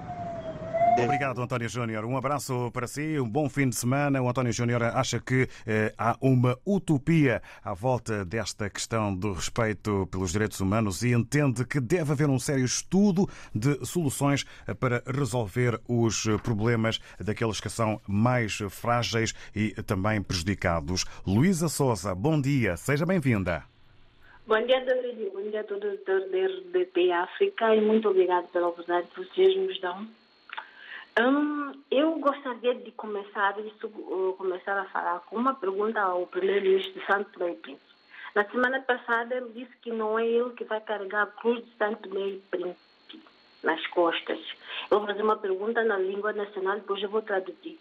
Obrigado, 1.04 1.40
António 1.40 1.68
Júnior. 1.68 2.04
Um 2.04 2.16
abraço 2.16 2.70
para 2.72 2.88
si, 2.88 3.20
um 3.20 3.28
bom 3.28 3.48
fim 3.48 3.68
de 3.68 3.76
semana. 3.76 4.20
O 4.20 4.28
António 4.28 4.52
Júnior 4.52 4.82
acha 4.82 5.20
que 5.20 5.48
eh, 5.64 5.94
há 5.96 6.16
uma 6.20 6.58
utopia 6.66 7.40
à 7.62 7.72
volta 7.72 8.24
desta 8.24 8.68
questão 8.68 9.14
do 9.14 9.32
respeito 9.32 10.08
pelos 10.10 10.32
direitos 10.32 10.60
humanos 10.60 11.02
e 11.02 11.12
entende 11.12 11.64
que 11.64 11.80
deve 11.80 12.12
haver 12.12 12.28
um 12.28 12.38
sério 12.38 12.64
estudo 12.64 13.28
de 13.54 13.84
soluções 13.86 14.44
para 14.80 15.02
resolver 15.06 15.80
os 15.86 16.26
problemas 16.42 16.98
daqueles 17.20 17.60
que 17.60 17.68
são 17.68 18.00
mais 18.06 18.58
frágeis 18.68 19.32
e 19.54 19.70
também 19.84 20.20
prejudicados. 20.20 21.04
Luísa 21.24 21.68
Souza, 21.68 22.12
bom 22.12 22.40
dia, 22.40 22.76
seja 22.76 23.06
bem-vinda. 23.06 23.77
Bom 24.48 24.62
dia, 24.62 24.80
David. 24.80 25.28
Bom 25.34 25.42
dia 25.42 25.60
a 25.60 25.64
todos 25.64 26.02
da 26.06 26.16
RDP 26.16 27.12
África 27.12 27.74
e 27.74 27.82
muito 27.82 28.08
obrigado 28.08 28.50
pela 28.50 28.68
oportunidade 28.68 29.08
que 29.08 29.22
vocês 29.22 29.54
nos 29.54 29.78
dão. 29.78 30.08
Hum, 31.20 31.72
eu 31.90 32.18
gostaria 32.18 32.74
de 32.76 32.90
começar 32.92 33.60
isso, 33.60 33.90
começar 34.38 34.80
a 34.80 34.86
falar 34.86 35.20
com 35.26 35.36
uma 35.36 35.52
pergunta 35.52 36.00
ao 36.00 36.26
primeiro-ministro 36.26 36.98
Santo 37.04 37.30
Tomé 37.32 37.50
e 37.50 37.56
Príncipe. 37.56 37.94
Na 38.34 38.44
semana 38.46 38.80
passada 38.80 39.34
ele 39.34 39.50
disse 39.50 39.76
que 39.82 39.90
não 39.92 40.18
é 40.18 40.26
ele 40.26 40.54
que 40.54 40.64
vai 40.64 40.80
carregar 40.80 41.24
a 41.24 41.26
cruz 41.26 41.62
de 41.62 41.70
Santo 41.76 42.08
Tomé 42.08 42.28
e 42.28 42.42
Príncipe 42.50 43.22
nas 43.62 43.86
costas. 43.88 44.40
Eu 44.90 45.00
vou 45.00 45.06
fazer 45.06 45.22
uma 45.22 45.36
pergunta 45.36 45.84
na 45.84 45.98
língua 45.98 46.32
nacional, 46.32 46.76
depois 46.76 47.02
eu 47.02 47.10
vou 47.10 47.20
traduzir. 47.20 47.78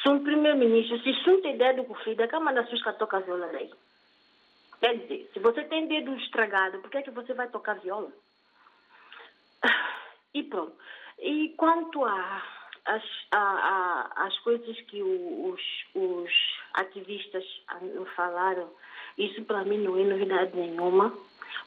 Se 0.00 0.08
um 0.08 0.22
primeiro-ministro, 0.22 0.96
se 1.00 1.10
isso 1.10 1.42
tem 1.42 1.56
dedo 1.56 1.82
cofrido, 1.82 2.22
a 2.22 2.28
cama 2.28 2.52
da 2.52 2.64
sua 2.66 2.92
toca 2.92 3.18
viola 3.18 3.48
daí. 3.48 3.68
Quer 4.82 4.98
dizer, 4.98 5.30
se 5.32 5.38
você 5.38 5.62
tem 5.62 5.86
dedo 5.86 6.12
estragado, 6.16 6.80
por 6.80 6.90
que 6.90 6.98
é 6.98 7.02
que 7.02 7.10
você 7.12 7.32
vai 7.32 7.48
tocar 7.48 7.78
viola? 7.78 8.10
E 10.34 10.42
pronto. 10.42 10.72
E 11.18 11.50
quanto 11.58 12.02
a, 12.06 12.42
as, 12.86 13.02
a, 13.30 13.38
a, 13.38 14.26
as 14.26 14.38
coisas 14.38 14.80
que 14.80 15.02
os, 15.02 15.60
os 15.94 16.30
ativistas 16.72 17.44
falaram, 18.16 18.70
isso 19.18 19.44
para 19.44 19.62
mim 19.62 19.76
não 19.76 19.98
é 19.98 20.04
novidade 20.04 20.56
nenhuma, 20.56 21.12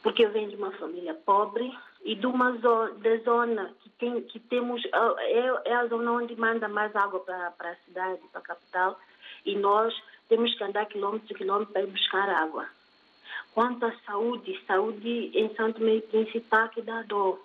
porque 0.02 0.24
eu 0.24 0.32
venho 0.32 0.50
de 0.50 0.56
uma 0.56 0.72
família 0.72 1.14
pobre 1.14 1.72
e 2.04 2.16
de 2.16 2.26
uma 2.26 2.56
zona, 2.58 2.90
da 2.94 3.16
zona 3.18 3.72
que, 3.80 3.88
tem, 3.90 4.20
que 4.22 4.40
temos, 4.40 4.84
é, 4.84 5.70
é 5.70 5.74
a 5.76 5.86
zona 5.86 6.10
onde 6.10 6.34
manda 6.34 6.66
mais 6.66 6.94
água 6.96 7.20
para 7.20 7.54
a 7.60 7.76
cidade, 7.84 8.20
para 8.32 8.40
a 8.40 8.44
capital, 8.44 9.00
e 9.44 9.54
nós 9.54 9.94
temos 10.28 10.52
que 10.56 10.64
andar 10.64 10.86
quilômetros 10.86 11.30
e 11.30 11.34
quilômetros 11.34 11.72
para 11.72 11.82
ir 11.82 11.86
buscar 11.86 12.28
água. 12.28 12.66
Quanto 13.54 13.86
à 13.86 13.92
saúde, 14.06 14.60
saúde 14.66 15.30
em 15.34 15.54
Santo 15.54 15.80
Meio 15.82 16.02
Principal 16.02 16.68
que 16.68 16.82
dá 16.82 17.02
dor. 17.02 17.40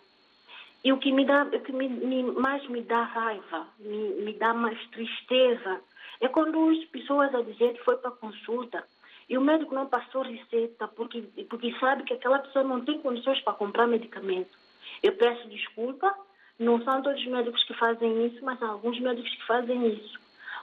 E 0.84 0.92
o 0.92 0.98
que 0.98 1.12
me 1.12 1.26
dá, 1.26 1.44
o 1.44 1.60
que 1.60 1.72
me, 1.72 1.88
me, 1.88 2.24
mais 2.24 2.68
me 2.68 2.82
dá 2.82 3.04
raiva, 3.04 3.68
me, 3.80 4.10
me 4.24 4.34
dá 4.34 4.54
mais 4.54 4.80
tristeza, 4.88 5.80
é 6.20 6.28
quando 6.28 6.70
as 6.70 6.84
pessoas 6.86 7.34
a 7.36 7.42
dizer 7.42 7.74
que 7.74 7.84
foi 7.84 7.98
para 7.98 8.12
consulta 8.12 8.84
e 9.30 9.38
o 9.38 9.42
médico 9.42 9.74
não 9.74 9.88
passou 9.88 10.24
receita 10.24 10.88
porque, 10.88 11.22
porque 11.50 11.74
sabe 11.80 12.04
que 12.04 12.14
aquela 12.14 12.40
pessoa 12.40 12.66
não 12.66 12.84
tem 12.84 13.00
condições 13.00 13.40
para 13.42 13.54
comprar 13.54 13.88
medicamento. 13.88 14.58
Eu 15.02 15.14
peço 15.14 15.48
desculpa, 15.48 16.14
não 16.60 16.84
são 16.84 17.02
todos 17.02 17.20
os 17.22 17.28
médicos 17.28 17.64
que 17.64 17.74
fazem 17.74 18.28
isso, 18.28 18.44
mas 18.44 18.62
há 18.62 18.68
alguns 18.68 19.00
médicos 19.00 19.34
que 19.34 19.48
fazem 19.48 19.88
isso. 19.94 20.20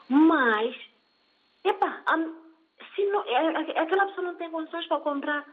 Mas, 0.09 0.76
epa, 1.64 2.02
se 2.98 3.06
não, 3.06 3.20
aquela 3.76 4.06
pessoa 4.06 4.26
não 4.26 4.34
tem 4.34 4.50
condições 4.50 4.87
para 4.87 5.00
comprar 5.00 5.44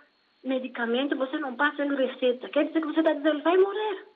medicamento, 0.43 1.15
você 1.15 1.38
não 1.38 1.55
passa 1.55 1.86
em 1.86 1.95
receita. 1.95 2.49
Quer 2.49 2.65
dizer 2.65 2.81
que 2.81 2.88
você 2.88 2.99
está 2.99 3.13
dizendo, 3.13 3.36
ele 3.36 3.41
vai 3.43 3.58
morrer 3.58 4.15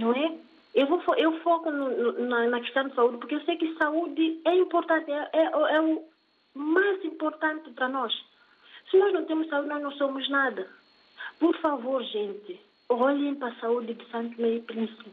não 0.00 0.12
é? 0.12 0.38
Eu, 0.74 0.86
vou, 0.86 1.02
eu 1.16 1.38
foco 1.40 1.70
no, 1.70 2.12
na, 2.26 2.46
na, 2.48 2.60
questão 2.60 2.88
de 2.88 2.94
saúde, 2.94 3.18
porque 3.18 3.34
eu 3.34 3.44
sei 3.44 3.56
que 3.56 3.76
saúde 3.76 4.40
é 4.44 4.54
importante, 4.56 5.10
é, 5.10 5.28
é, 5.32 5.44
é 5.74 5.80
o 5.80 6.04
mais 6.54 7.04
importante 7.04 7.70
para 7.70 7.88
nós. 7.88 8.12
Se 8.90 8.96
nós 8.96 9.12
não 9.12 9.24
temos 9.24 9.48
saúde, 9.48 9.68
nós 9.68 9.82
não 9.82 9.92
somos 9.92 10.28
nada. 10.30 10.68
Por 11.38 11.56
favor, 11.58 12.02
gente, 12.04 12.60
olhem 12.88 13.34
para 13.34 13.48
a 13.48 13.60
saúde 13.60 13.94
de 13.94 14.10
Santo 14.10 14.40
Meio 14.40 14.62
Príncipe. 14.62 15.10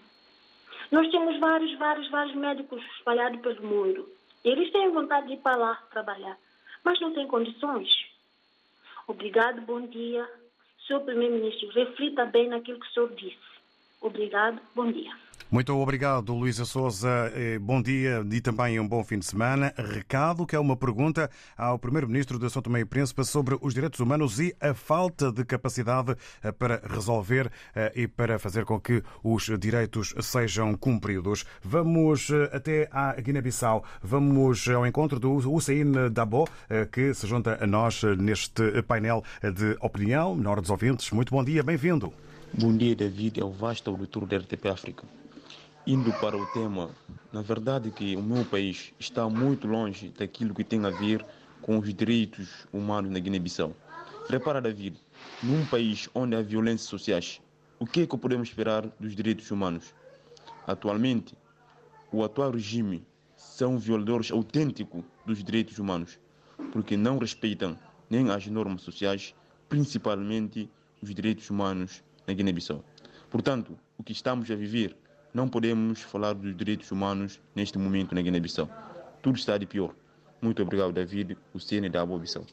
Nós 0.92 1.10
temos 1.10 1.38
vários, 1.40 1.78
vários, 1.78 2.10
vários 2.10 2.36
médicos 2.36 2.82
espalhados 2.98 3.42
pelo 3.42 3.68
mundo. 3.68 4.08
Eles 4.44 4.72
têm 4.72 4.90
vontade 4.92 5.28
de 5.28 5.34
ir 5.34 5.38
para 5.38 5.58
lá 5.58 5.76
trabalhar, 5.92 6.38
mas 6.88 7.02
não 7.02 7.12
têm 7.12 7.28
condições. 7.28 7.90
Obrigado, 9.10 9.60
bom 9.64 9.82
dia. 9.88 10.26
Senhor 10.88 11.02
Primeiro-Ministro, 11.02 11.68
reflita 11.72 12.26
bem 12.26 12.48
naquilo 12.48 12.80
que 12.80 12.88
o 12.88 12.92
senhor 12.92 13.14
disse. 13.14 13.38
Obrigado, 14.00 14.62
bom 14.74 14.90
dia. 14.90 15.14
Muito 15.50 15.74
obrigado, 15.78 16.34
Luísa 16.34 16.66
Souza. 16.66 17.32
Eh, 17.34 17.58
bom 17.58 17.82
dia 17.82 18.22
e 18.30 18.42
também 18.42 18.78
um 18.82 18.88
bom 18.88 19.02
fim 19.02 19.18
de 19.18 19.26
semana. 19.26 19.74
Recado, 19.78 20.46
que 20.46 20.58
é 20.58 20.60
uma 20.60 20.76
pergunta 20.76 21.32
ao 21.58 21.80
Primeiro-Ministro 21.80 22.38
de 22.38 22.50
São 22.50 22.62
Tomé 22.62 22.82
e 22.82 22.86
Príncipe 22.86 23.24
sobre 23.24 23.58
os 23.62 23.74
direitos 23.74 24.02
humanos 24.02 24.42
e 24.42 24.54
a 24.60 24.74
falta 24.74 25.32
de 25.32 25.46
capacidade 25.46 26.18
eh, 26.44 26.52
para 26.52 26.82
resolver 26.86 27.50
eh, 27.74 27.94
e 27.96 28.08
para 28.10 28.38
fazer 28.38 28.66
com 28.66 28.78
que 28.78 29.02
os 29.24 29.50
direitos 29.58 30.14
sejam 30.20 30.76
cumpridos. 30.76 31.46
Vamos 31.64 32.30
até 32.52 32.90
à 32.92 33.14
Guiné-Bissau. 33.14 33.86
Vamos 34.04 34.68
ao 34.68 34.86
encontro 34.86 35.18
do 35.18 35.32
Hussein 35.32 36.12
Dabo, 36.12 36.46
que 36.92 37.14
se 37.14 37.26
junta 37.26 37.58
a 37.64 37.66
nós 37.66 38.04
neste 38.04 38.82
painel 38.82 39.24
de 39.42 39.78
opinião. 39.80 40.36
Menor 40.36 40.60
dos 40.60 40.70
ouvintes, 40.70 41.10
muito 41.12 41.32
bom 41.32 41.42
dia, 41.42 41.64
bem-vindo. 41.64 42.14
Bom 42.54 42.76
dia, 42.76 42.96
David, 42.96 43.40
é 43.40 43.46
o 43.46 43.52
vasto 43.52 43.90
auditor 43.90 44.26
da 44.26 44.38
RTP 44.38 44.66
África. 44.68 45.04
Indo 45.90 46.12
para 46.20 46.36
o 46.36 46.46
tema, 46.48 46.90
na 47.32 47.42
verdade 47.42 47.92
que 47.92 48.14
o 48.18 48.22
meu 48.22 48.44
país 48.44 48.94
está 49.00 49.30
muito 49.30 49.70
longe 49.70 50.10
daquilo 50.10 50.54
que 50.54 50.62
tem 50.62 50.86
a 50.86 50.90
ver 50.90 51.26
com 51.62 51.80
os 51.80 51.94
direitos 51.94 52.68
humanos 52.74 53.10
na 53.10 53.20
Guiné-Bissau. 53.20 53.74
Repara, 54.28 54.60
David, 54.60 55.02
num 55.42 55.66
país 55.68 56.10
onde 56.14 56.36
há 56.36 56.42
violências 56.42 56.90
sociais, 56.90 57.42
o 57.80 57.86
que 57.86 58.02
é 58.02 58.06
que 58.06 58.18
podemos 58.18 58.50
esperar 58.50 58.86
dos 59.00 59.16
direitos 59.16 59.50
humanos? 59.50 59.96
Atualmente, 60.68 61.38
o 62.12 62.22
atual 62.22 62.52
regime 62.52 63.08
são 63.38 63.80
violadores 63.80 64.30
autênticos 64.30 65.06
dos 65.26 65.42
direitos 65.42 65.80
humanos, 65.80 66.20
porque 66.74 66.98
não 66.98 67.18
respeitam 67.18 67.80
nem 68.10 68.30
as 68.30 68.46
normas 68.48 68.82
sociais, 68.82 69.34
principalmente 69.70 70.70
os 71.02 71.16
direitos 71.16 71.50
humanos 71.50 72.04
na 72.28 72.34
Guiné-Bissau. 72.34 72.84
Portanto, 73.30 73.80
o 73.98 74.04
que 74.04 74.12
estamos 74.12 74.52
a 74.52 74.56
viver, 74.56 74.98
não 75.38 75.48
podemos 75.48 76.02
falar 76.02 76.34
dos 76.34 76.58
direitos 76.58 76.92
humanos 76.92 77.40
neste 77.56 77.78
momento 77.78 78.16
na 78.16 78.22
Guiné-Bissau. 78.24 78.68
Tudo 79.22 79.38
está 79.38 79.56
de 79.56 79.68
pior. 79.68 79.94
Muito 80.42 80.64
obrigado, 80.64 80.92
David, 80.92 81.38
o 81.54 81.60
CN 81.60 81.90
da 81.90 82.04
Boa-Bissau. 82.04 82.44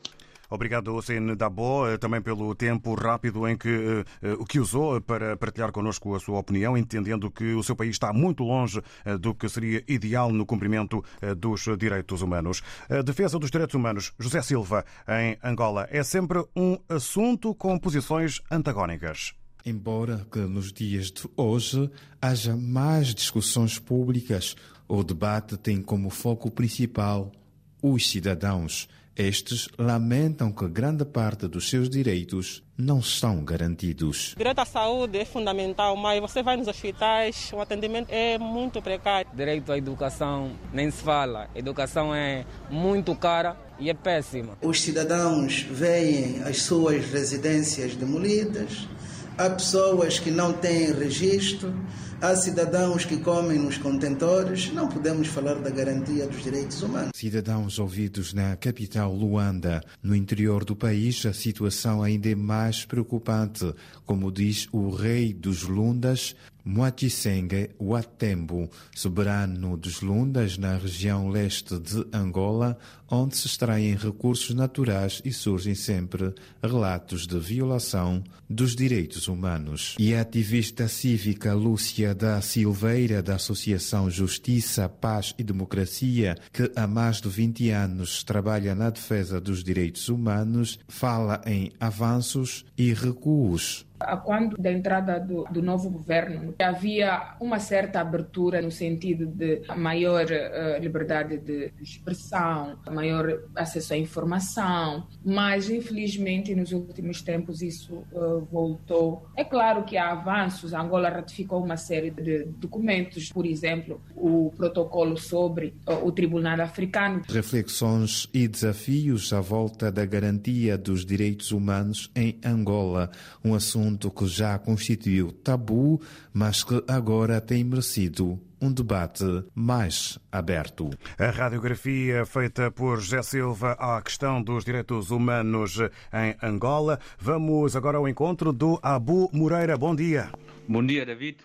Obrigado, 0.51 1.01
CN 1.01 1.35
Dabo, 1.35 1.89
eh, 1.89 1.97
também 1.97 2.21
pelo 2.21 2.55
tempo 2.55 2.95
rápido 2.95 3.49
em 3.49 3.57
que 3.57 4.05
uh, 4.23 4.33
o 4.39 4.45
que 4.45 4.61
usou 4.61 5.01
para 5.01 5.35
partilhar 5.35 5.73
connosco 5.73 6.15
a 6.15 6.21
sua 6.21 6.39
opinião, 6.39 6.77
entendendo 6.77 7.31
que 7.31 7.55
o 7.55 7.63
seu 7.63 7.75
país 7.75 7.93
está 7.93 8.13
muito 8.13 8.45
longe 8.45 8.83
do 9.19 9.35
que 9.35 9.49
seria 9.49 9.83
ideal 9.89 10.31
no 10.31 10.45
cumprimento 10.45 11.03
dos 11.39 11.65
direitos 11.79 12.21
humanos. 12.21 12.63
A 12.91 13.01
defesa 13.01 13.39
dos 13.39 13.51
direitos 13.51 13.75
humanos, 13.75 14.13
José 14.19 14.43
Silva, 14.43 14.85
em 15.09 15.39
Angola, 15.43 15.89
é 15.91 16.03
sempre 16.03 16.45
um 16.55 16.79
assunto 16.89 17.55
com 17.55 17.79
posições 17.79 18.43
antagónicas. 18.51 19.35
Embora 19.67 20.27
que 20.31 20.41
nos 20.41 20.71
dias 20.71 21.11
de 21.11 21.23
hoje 21.35 21.91
haja 22.21 22.55
mais 22.55 23.15
discussões 23.15 23.79
públicas, 23.79 24.55
o 24.87 25.03
debate 25.03 25.57
tem 25.57 25.81
como 25.81 26.11
foco 26.11 26.51
principal 26.51 27.33
os 27.81 28.11
cidadãos. 28.11 28.87
Estes 29.17 29.69
lamentam 29.79 30.53
que 30.53 30.69
grande 30.69 31.05
parte 31.07 31.49
dos 31.49 31.71
seus 31.71 31.89
direitos 31.89 32.63
não 32.77 33.01
são 33.01 33.43
garantidos. 33.43 34.35
O 34.35 34.37
direito 34.37 34.59
à 34.59 34.67
saúde 34.67 35.17
é 35.17 35.25
fundamental, 35.25 35.97
mas 35.97 36.21
você 36.21 36.43
vai 36.43 36.59
nos 36.59 36.69
hospitais, 36.69 37.51
o 37.55 37.61
atendimento 37.61 38.09
é 38.11 38.37
muito 38.37 38.83
precário. 38.83 39.31
Direito 39.33 39.73
à 39.73 39.79
educação 39.79 40.53
nem 40.75 40.91
se 40.91 41.03
fala. 41.03 41.49
A 41.55 41.59
educação 41.59 42.15
é 42.15 42.45
muito 42.69 43.15
cara 43.15 43.57
e 43.79 43.89
é 43.89 43.95
péssima. 43.95 44.59
Os 44.61 44.83
cidadãos 44.83 45.63
veem 45.71 46.43
as 46.43 46.63
suas 46.63 47.03
residências 47.07 47.95
demolidas, 47.95 48.89
há 49.37 49.51
pessoas 49.51 50.19
que 50.19 50.31
não 50.31 50.53
têm 50.53 50.93
registro, 50.93 51.75
há 52.21 52.35
cidadãos 52.37 53.05
que 53.05 53.17
comem 53.19 53.59
nos 53.59 53.79
contentores. 53.79 54.73
Não 54.73 54.89
podemos 54.89 55.29
falar 55.29 55.55
da 55.57 55.71
garantia 55.71 56.27
dos 56.27 56.43
direitos 56.43 56.83
humanos. 56.83 57.11
Cidadãos 57.15 57.79
ouvidos 57.79 58.33
na 58.33 58.57
capital 58.57 59.13
Luanda. 59.13 59.83
No 60.03 60.15
interior 60.15 60.65
do 60.65 60.77
país, 60.77 61.25
a 61.27 61.33
situação 61.33 62.03
ainda 62.03 62.29
é 62.29 62.35
mais 62.35 62.85
preocupante, 62.85 63.75
como 64.07 64.31
diz 64.31 64.69
o 64.73 64.91
rei 64.91 65.33
dos 65.33 65.63
Lundas, 65.63 66.35
Moatisenge 66.65 67.71
Watembo, 67.79 68.71
soberano 68.95 69.77
dos 69.77 70.01
Lundas 70.01 70.57
na 70.57 70.79
região 70.79 71.29
leste 71.29 71.79
de 71.79 72.07
Angola, 72.13 72.79
onde 73.11 73.37
se 73.37 73.47
extraem 73.47 73.95
recursos 73.95 74.55
naturais 74.55 75.21
e 75.25 75.33
surgem 75.33 75.75
sempre 75.75 76.35
relatos 76.63 77.27
de 77.27 77.39
violação 77.39 78.25
dos 78.49 78.75
direitos 78.75 79.29
humanos. 79.29 79.95
E 79.99 80.15
a 80.15 80.23
ativista 80.23 80.89
cívica 80.89 81.53
Lúcia 81.53 82.15
da 82.15 82.41
Silveira, 82.41 83.23
da 83.23 83.35
Associação 83.35 84.11
Justiça, 84.11 84.89
Paz 84.89 85.35
e 85.39 85.45
Democracia, 85.45 86.37
que 86.53 86.71
há 86.75 86.87
mais 86.87 87.21
de 87.21 87.29
20 87.29 87.71
anos 87.71 88.25
trabalha 88.25 88.75
na 88.75 88.91
defesa 88.91 89.41
dos 89.41 89.63
direitos 89.63 90.09
humanos, 90.09 90.79
fala 90.89 91.43
em 91.47 91.71
avanços 91.79 92.65
e 92.77 92.93
recuos 92.95 93.85
quando 94.25 94.57
da 94.59 94.73
entrada 94.73 95.19
do, 95.19 95.45
do, 95.45 95.63
novo 95.63 95.89
governo 95.89 96.55
havia 96.59 97.37
uma 97.41 97.59
certa 97.59 98.01
abertura 98.01 98.61
no 98.61 98.71
sentido 98.71 99.27
de 99.27 99.63
maior 99.77 100.25
uh, 100.25 100.81
liberdade 100.81 101.39
de, 101.39 101.73
expressão, 101.81 102.79
maior 102.91 103.43
acesso 103.55 103.95
à 103.95 103.97
informação, 103.97 105.07
mas 105.25 105.71
infelizmente 105.71 106.55
nos 106.55 106.73
últimos 106.73 107.23
tempos 107.23 107.63
isso 107.63 108.05
uh, 108.13 108.47
voltou. 108.51 109.27
É 109.37 109.45
claro 109.45 109.85
que 109.85 109.97
há 109.97 110.11
avanços, 110.11 110.75
a 110.75 110.81
Angola 110.81 111.09
ratificou 111.09 111.63
uma 111.63 111.77
série 111.77 112.11
de 112.11 112.45
documentos, 112.59 113.31
por 113.31 113.47
exemplo, 113.47 114.01
o 114.17 114.53
protocolo 114.57 115.17
sobre 115.17 115.75
uh, 115.89 116.05
o 116.05 116.13
Tribunal 116.13 116.61
Africano. 116.61 117.23
Reflexões 117.29 118.29
e 118.35 118.49
desafios 118.49 119.33
à 119.33 119.41
volta 119.41 119.91
da 119.91 120.05
garantia 120.05 120.77
dos 120.77 121.07
direitos 121.07 121.53
humanos 121.53 122.11
em 122.15 122.39
Angola, 122.45 123.11
um 123.45 123.55
assunto 123.55 123.94
que 123.97 124.27
já 124.27 124.59
constituiu 124.59 125.33
tabu, 125.33 126.01
mas 126.33 126.63
que 126.65 126.83
agora 126.89 127.41
tem 127.41 127.65
merecido 127.65 128.41
um 128.61 128.73
debate 128.73 129.25
mais 129.55 130.19
aberto. 130.33 130.91
A 131.19 131.31
radiografia 131.31 132.25
feita 132.25 132.71
por 132.71 132.99
José 133.01 133.23
Silva 133.23 133.73
à 133.73 134.01
questão 134.01 134.43
dos 134.43 134.65
direitos 134.65 135.11
humanos 135.11 135.79
em 136.13 136.35
Angola. 136.43 136.99
Vamos 137.19 137.77
agora 137.77 137.99
ao 137.99 138.09
encontro 138.09 138.53
do 138.53 138.79
Abu 138.83 139.29
Moreira. 139.33 139.77
Bom 139.77 139.95
dia. 139.95 140.31
Bom 140.67 140.85
dia, 140.85 141.05
David. 141.05 141.39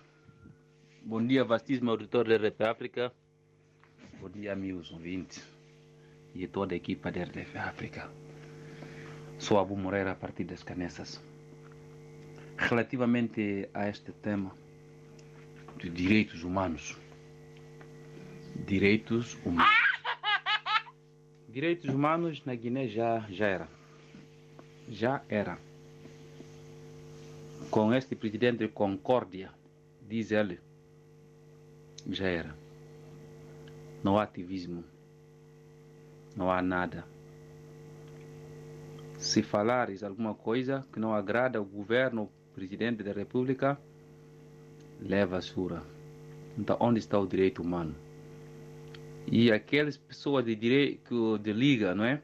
Bom 1.02 1.26
dia, 1.26 1.44
vastíssimo 1.44 1.90
auditor 1.90 2.26
da 2.26 2.36
RDP 2.36 2.64
África. 2.64 3.12
Bom 4.20 4.28
dia, 4.28 4.52
amigos 4.52 4.90
ouvintes 4.90 5.42
e 6.34 6.46
toda 6.46 6.74
a 6.74 6.76
equipa 6.76 7.10
da 7.10 7.22
RDP 7.22 7.58
África. 7.58 8.10
Sou 9.38 9.58
Abu 9.58 9.76
Moreira, 9.76 10.12
a 10.12 10.14
partir 10.14 10.44
das 10.44 10.62
Canessas. 10.62 11.20
Relativamente 12.68 13.68
a 13.72 13.88
este 13.88 14.12
tema 14.12 14.54
de 15.78 15.88
direitos 15.88 16.44
humanos, 16.44 16.96
direitos 18.66 19.36
humanos. 19.44 19.74
Direitos 21.48 21.90
humanos 21.92 22.44
na 22.44 22.54
Guiné 22.54 22.86
já, 22.86 23.26
já 23.28 23.46
era. 23.46 23.68
Já 24.88 25.22
era. 25.28 25.58
Com 27.70 27.92
este 27.92 28.14
presidente 28.14 28.58
de 28.58 28.68
Concórdia, 28.68 29.50
diz 30.00 30.30
ele, 30.30 30.60
já 32.08 32.28
era. 32.28 32.54
Não 34.04 34.16
há 34.16 34.22
ativismo. 34.22 34.84
Não 36.36 36.52
há 36.52 36.62
nada. 36.62 37.04
Se 39.18 39.42
falares 39.42 40.04
alguma 40.04 40.34
coisa 40.34 40.86
que 40.92 41.00
não 41.00 41.12
agrada 41.12 41.58
ao 41.58 41.64
governo, 41.64 42.30
presidente 42.60 43.02
da 43.02 43.12
República, 43.12 43.80
leva 45.00 45.38
a 45.38 45.40
sura. 45.40 45.82
Então, 46.58 46.76
onde 46.78 46.98
está 46.98 47.18
o 47.18 47.26
direito 47.26 47.62
humano? 47.62 47.94
E 49.26 49.50
aquelas 49.50 49.96
pessoas 49.96 50.44
de 50.44 50.54
direito 50.54 51.38
de 51.38 51.54
liga, 51.54 51.94
não 51.94 52.04
é? 52.04 52.20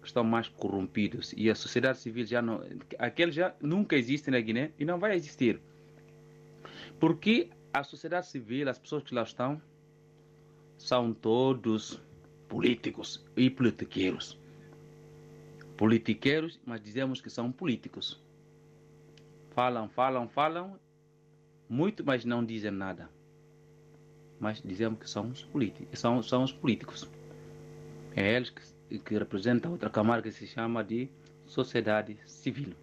Que 0.00 0.06
estão 0.06 0.24
mais 0.24 0.48
corrompidos. 0.48 1.34
E 1.36 1.50
a 1.50 1.54
sociedade 1.54 1.98
civil 1.98 2.24
já 2.24 2.40
não. 2.40 2.62
Aqueles 2.98 3.34
já 3.34 3.54
nunca 3.60 3.94
existem 3.94 4.32
na 4.32 4.40
Guiné 4.40 4.70
e 4.78 4.86
não 4.86 4.98
vai 4.98 5.14
existir. 5.16 5.60
Porque 6.98 7.50
a 7.70 7.84
sociedade 7.84 8.26
civil, 8.28 8.70
as 8.70 8.78
pessoas 8.78 9.02
que 9.02 9.14
lá 9.14 9.22
estão, 9.22 9.60
são 10.78 11.12
todos 11.12 12.00
políticos 12.48 13.22
e 13.36 13.50
politiqueiros. 13.50 14.38
Politiqueiros, 15.76 16.58
mas 16.64 16.80
dizemos 16.80 17.20
que 17.20 17.28
são 17.28 17.52
políticos. 17.52 18.23
Falam, 19.54 19.88
falam, 19.88 20.28
falam, 20.28 20.78
muito, 21.68 22.04
mas 22.04 22.24
não 22.24 22.44
dizem 22.44 22.70
nada. 22.70 23.08
Mas 24.40 24.60
dizemos 24.60 24.98
que 24.98 25.08
são 25.08 25.28
os 25.28 25.42
políticos. 25.44 25.98
São, 25.98 26.22
são 26.22 26.42
os 26.42 26.52
políticos. 26.52 27.08
É 28.16 28.34
eles 28.34 28.50
que, 28.50 28.98
que 28.98 29.18
representam 29.18 29.72
outra 29.72 29.88
camada 29.88 30.22
que 30.22 30.32
se 30.32 30.46
chama 30.46 30.82
de 30.82 31.08
sociedade 31.46 32.18
civil. 32.26 32.74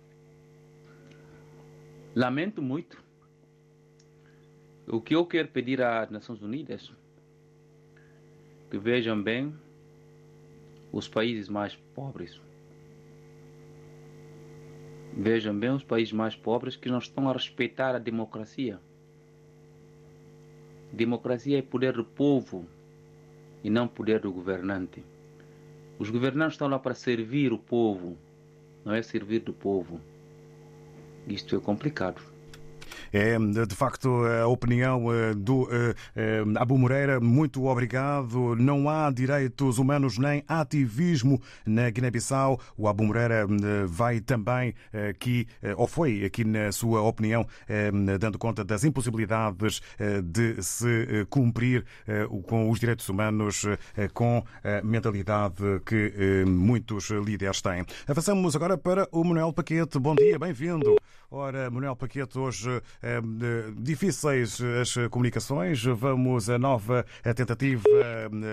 Lamento 2.15 2.61
muito. 2.61 3.01
O 4.87 5.01
que 5.01 5.15
eu 5.15 5.25
quero 5.25 5.47
pedir 5.49 5.81
às 5.81 6.09
Nações 6.09 6.41
Unidas 6.41 6.91
que 8.69 8.77
vejam 8.77 9.21
bem 9.21 9.53
os 10.93 11.07
países 11.07 11.49
mais 11.49 11.75
pobres. 11.93 12.39
Vejam 15.13 15.57
bem 15.57 15.71
os 15.71 15.83
países 15.83 16.13
mais 16.13 16.35
pobres 16.35 16.75
que 16.75 16.89
não 16.89 16.99
estão 16.99 17.29
a 17.29 17.33
respeitar 17.33 17.93
a 17.93 17.99
democracia. 17.99 18.79
Democracia 20.91 21.59
é 21.59 21.61
poder 21.61 21.93
do 21.93 22.05
povo 22.05 22.65
e 23.63 23.69
não 23.69 23.87
poder 23.87 24.19
do 24.21 24.31
governante. 24.31 25.03
Os 25.99 26.09
governantes 26.09 26.53
estão 26.53 26.67
lá 26.67 26.79
para 26.79 26.93
servir 26.93 27.51
o 27.51 27.57
povo, 27.57 28.17
não 28.85 28.93
é 28.93 29.01
servir 29.01 29.39
do 29.39 29.53
povo. 29.53 29.99
Isto 31.27 31.55
é 31.55 31.59
complicado. 31.59 32.30
É, 33.13 33.37
de 33.65 33.75
facto, 33.75 34.23
a 34.25 34.47
opinião 34.47 35.05
do 35.35 35.67
Abu 36.57 36.77
Moreira. 36.77 37.19
Muito 37.19 37.65
obrigado. 37.65 38.55
Não 38.55 38.89
há 38.89 39.11
direitos 39.11 39.77
humanos 39.77 40.17
nem 40.17 40.43
ativismo 40.47 41.41
na 41.65 41.89
Guiné-Bissau. 41.89 42.59
O 42.77 42.87
Abu 42.87 43.03
Moreira 43.03 43.45
vai 43.85 44.19
também 44.19 44.73
aqui, 45.09 45.47
ou 45.75 45.87
foi 45.87 46.23
aqui 46.25 46.43
na 46.43 46.71
sua 46.71 47.01
opinião, 47.01 47.45
dando 48.19 48.37
conta 48.37 48.63
das 48.63 48.83
impossibilidades 48.83 49.81
de 50.23 50.61
se 50.61 51.25
cumprir 51.29 51.85
com 52.47 52.69
os 52.69 52.79
direitos 52.79 53.07
humanos 53.09 53.65
com 54.13 54.43
a 54.63 54.81
mentalidade 54.85 55.63
que 55.85 56.45
muitos 56.47 57.09
líderes 57.09 57.61
têm. 57.61 57.85
Avançamos 58.07 58.55
agora 58.55 58.77
para 58.77 59.07
o 59.11 59.23
Manuel 59.23 59.51
Paquete. 59.53 59.99
Bom 59.99 60.15
dia, 60.15 60.39
bem-vindo. 60.39 60.95
Ora, 61.33 61.71
Manuel 61.71 61.95
Paquete, 61.95 62.37
hoje 62.37 62.81
é, 63.01 63.21
difíceis 63.77 64.59
as 64.81 64.93
comunicações. 65.09 65.81
Vamos 65.81 66.49
a 66.49 66.59
nova 66.59 67.05
tentativa. 67.33 67.83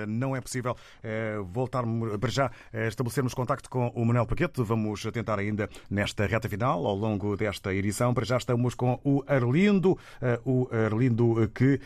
Não 0.07 0.37
é 0.37 0.41
possível 0.41 0.77
é, 1.03 1.39
voltar 1.43 1.83
para 2.21 2.31
já 2.31 2.53
estabelecermos 2.87 3.35
contacto 3.35 3.69
com 3.69 3.89
o 3.89 4.05
Manuel 4.05 4.27
Paquete. 4.27 4.63
Vamos 4.63 5.03
tentar 5.13 5.41
ainda 5.41 5.69
nesta 5.91 6.25
reta 6.25 6.49
final, 6.49 6.87
ao 6.87 6.95
longo 6.95 7.37
desta 7.37 7.75
edição. 7.75 8.15
Para 8.15 8.25
já 8.25 8.37
estamos 8.37 8.77
com 8.77 9.01
o 9.03 9.25
Arlindo, 9.27 9.99
o 10.45 10.69
Arlindo 10.71 11.51
que 11.53 11.81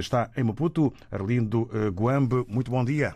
está 0.00 0.32
em 0.36 0.42
Maputo. 0.42 0.92
Arlindo 1.12 1.70
Guambe, 1.94 2.44
muito 2.48 2.72
bom 2.72 2.84
dia. 2.84 3.14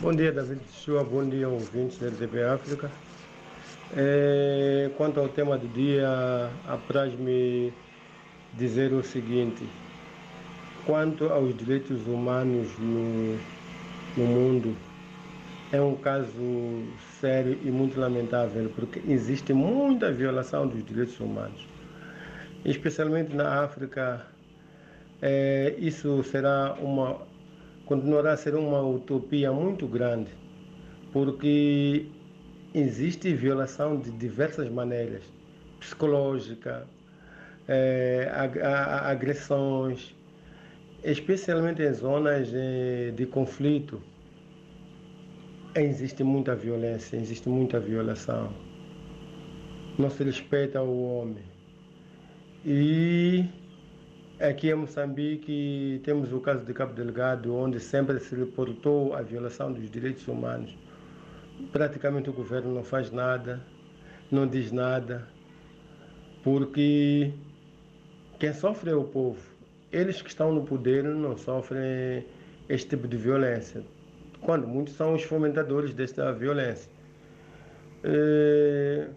Bom 0.00 0.12
dia, 0.12 0.30
David 0.30 0.60
Chua. 0.72 1.02
Bom 1.02 1.28
dia, 1.28 1.48
ouvintes 1.48 1.98
da 1.98 2.06
RDP 2.06 2.44
África. 2.44 3.11
É, 3.94 4.90
quanto 4.96 5.20
ao 5.20 5.28
tema 5.28 5.58
do 5.58 5.68
dia, 5.68 6.08
apraz-me 6.66 7.72
dizer 8.54 8.92
o 8.92 9.02
seguinte: 9.02 9.68
quanto 10.86 11.26
aos 11.26 11.54
direitos 11.54 12.06
humanos 12.06 12.68
no, 12.78 13.38
no 14.16 14.26
mundo, 14.26 14.76
é 15.70 15.80
um 15.80 15.94
caso 15.96 16.94
sério 17.20 17.58
e 17.62 17.70
muito 17.70 18.00
lamentável, 18.00 18.70
porque 18.74 19.02
existe 19.06 19.52
muita 19.52 20.10
violação 20.10 20.66
dos 20.66 20.82
direitos 20.84 21.18
humanos, 21.20 21.68
especialmente 22.64 23.34
na 23.34 23.62
África. 23.62 24.26
É, 25.20 25.76
isso 25.78 26.22
será 26.24 26.74
uma, 26.80 27.20
continuará 27.84 28.32
a 28.32 28.36
ser 28.36 28.54
uma 28.54 28.82
utopia 28.82 29.52
muito 29.52 29.86
grande, 29.86 30.30
porque 31.12 32.10
existe 32.74 33.32
violação 33.34 33.98
de 34.00 34.10
diversas 34.10 34.68
maneiras, 34.70 35.22
psicológica, 35.78 36.86
é, 37.68 38.30
agressões, 39.04 40.14
especialmente 41.04 41.82
em 41.82 41.92
zonas 41.92 42.48
de, 42.48 43.12
de 43.12 43.26
conflito. 43.26 44.00
Existe 45.74 46.22
muita 46.22 46.54
violência, 46.54 47.16
existe 47.16 47.48
muita 47.48 47.80
violação. 47.80 48.52
Não 49.98 50.10
se 50.10 50.22
respeita 50.22 50.82
o 50.82 51.02
homem. 51.02 51.44
E 52.64 53.44
aqui 54.38 54.70
em 54.70 54.74
Moçambique 54.74 56.00
temos 56.04 56.32
o 56.32 56.40
caso 56.40 56.64
de 56.64 56.72
Cabo 56.72 56.94
Delgado, 56.94 57.54
onde 57.54 57.80
sempre 57.80 58.18
se 58.20 58.34
reportou 58.34 59.14
a 59.14 59.22
violação 59.22 59.72
dos 59.72 59.90
direitos 59.90 60.26
humanos. 60.28 60.76
Praticamente 61.70 62.30
o 62.30 62.32
governo 62.32 62.74
não 62.74 62.84
faz 62.84 63.10
nada, 63.10 63.64
não 64.30 64.46
diz 64.46 64.72
nada, 64.72 65.28
porque 66.42 67.32
quem 68.38 68.52
sofre 68.52 68.90
é 68.90 68.94
o 68.94 69.04
povo. 69.04 69.40
Eles 69.90 70.20
que 70.22 70.28
estão 70.28 70.52
no 70.52 70.64
poder 70.64 71.04
não 71.04 71.36
sofrem 71.36 72.26
este 72.68 72.90
tipo 72.90 73.06
de 73.06 73.16
violência, 73.16 73.84
quando 74.40 74.66
muitos 74.66 74.94
são 74.94 75.14
os 75.14 75.22
fomentadores 75.22 75.94
desta 75.94 76.32
violência. 76.32 76.90
É... 78.02 79.08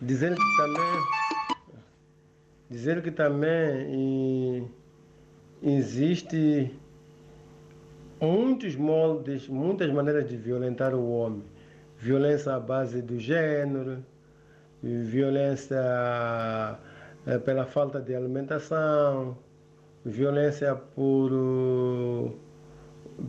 Dizendo 0.00 0.36
que 0.36 0.56
também 0.56 1.20
dizer 2.70 3.02
que 3.02 3.10
também 3.10 4.70
existe 5.62 6.72
muitos 8.20 8.76
moldes, 8.76 9.48
muitas 9.48 9.90
maneiras 9.92 10.28
de 10.28 10.36
violentar 10.36 10.94
o 10.94 11.10
homem. 11.10 11.44
Violência 11.98 12.54
à 12.54 12.60
base 12.60 13.02
do 13.02 13.18
gênero, 13.18 14.04
violência 14.82 16.78
eh, 17.26 17.38
pela 17.38 17.66
falta 17.66 18.00
de 18.00 18.14
alimentação, 18.14 19.36
violência 20.04 20.74
por, 20.74 21.30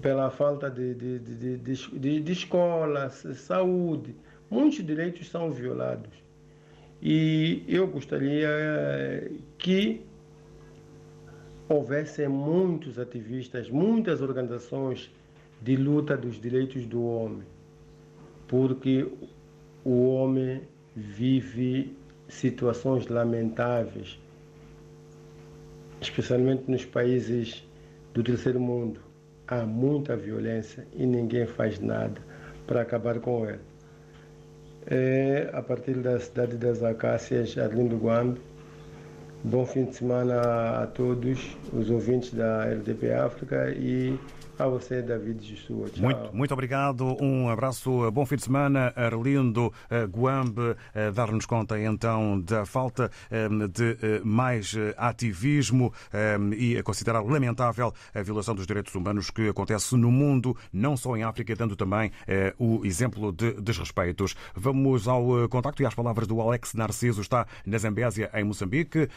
pela 0.02 0.30
falta 0.30 0.70
de, 0.70 0.94
de, 0.94 1.20
de, 1.20 1.58
de, 1.58 2.22
de 2.22 2.32
escola, 2.32 3.10
saúde. 3.10 4.16
Muitos 4.50 4.86
direitos 4.86 5.30
são 5.30 5.52
violados. 5.52 6.12
E 7.02 7.64
eu 7.68 7.88
gostaria 7.88 8.48
eh, 8.48 9.32
que 9.58 10.06
houvesse 11.74 12.28
muitos 12.28 13.00
ativistas, 13.00 13.70
muitas 13.70 14.22
organizações 14.22 15.12
de 15.62 15.76
luta 15.76 16.18
dos 16.18 16.40
direitos 16.40 16.86
do 16.86 17.04
homem, 17.04 17.44
porque 18.48 19.08
o 19.84 20.08
homem 20.14 20.62
vive 20.96 21.96
situações 22.28 23.08
lamentáveis, 23.08 24.20
especialmente 26.02 26.70
nos 26.70 26.86
países 26.86 27.68
do 28.14 28.24
terceiro 28.24 28.60
mundo. 28.60 29.00
Há 29.48 29.66
muita 29.66 30.16
violência 30.16 30.88
e 30.94 31.06
ninguém 31.06 31.46
faz 31.46 31.80
nada 31.80 32.22
para 32.66 32.82
acabar 32.82 33.20
com 33.20 33.46
ela 33.46 33.72
é, 34.88 35.50
a 35.54 35.62
partir 35.62 35.96
da 35.98 36.20
cidade 36.20 36.58
das 36.58 36.82
Acácias, 36.84 37.58
Arlindo 37.58 37.98
Guambe. 37.98 38.40
Bom 39.44 39.66
fim 39.66 39.86
de 39.86 39.96
semana 39.96 40.84
a 40.84 40.88
todos 40.88 41.58
os 41.74 41.90
ouvintes 41.90 42.32
da 42.32 42.64
LDP 42.68 43.12
África 43.12 43.72
e 43.72 44.20
a 44.64 44.68
você, 44.68 45.02
David. 45.02 45.42
Muito, 45.98 46.36
muito 46.36 46.54
obrigado. 46.54 47.18
Um 47.22 47.50
abraço. 47.50 48.12
Bom 48.12 48.26
fim 48.26 48.36
de 48.36 48.44
semana. 48.44 48.94
Arlindo 48.96 49.74
eh, 49.90 50.06
Guambe, 50.06 50.76
eh, 50.94 51.12
dar-nos 51.12 51.46
conta 51.46 51.80
então 51.80 52.40
da 52.40 52.66
falta 52.66 53.10
eh, 53.30 53.48
de 53.68 54.22
mais 54.24 54.76
ativismo 54.98 55.94
e 56.56 56.82
considerar 56.84 57.22
lamentável 57.22 57.94
a 58.14 58.22
violação 58.22 58.54
dos 58.56 58.68
direitos 58.68 58.94
humanos 58.94 59.30
que 59.30 59.50
acontece 59.50 59.96
no 59.96 60.12
mundo, 60.12 60.56
não 60.72 60.96
só 60.96 61.16
em 61.16 61.24
África, 61.24 61.56
dando 61.56 61.76
também 61.76 62.12
o 62.58 62.86
exemplo 62.86 63.32
de 63.32 63.54
desrespeitos. 63.54 64.36
Vamos 64.56 65.08
ao 65.08 65.48
contacto 65.50 65.82
e 65.82 65.86
às 65.86 65.94
palavras 65.94 66.28
do 66.28 66.40
Alex 66.42 66.74
Narciso, 66.74 67.22
está 67.22 67.46
na 67.66 67.78
Zambésia, 67.78 68.30
em 68.34 68.44
Moçambique, 68.44 69.10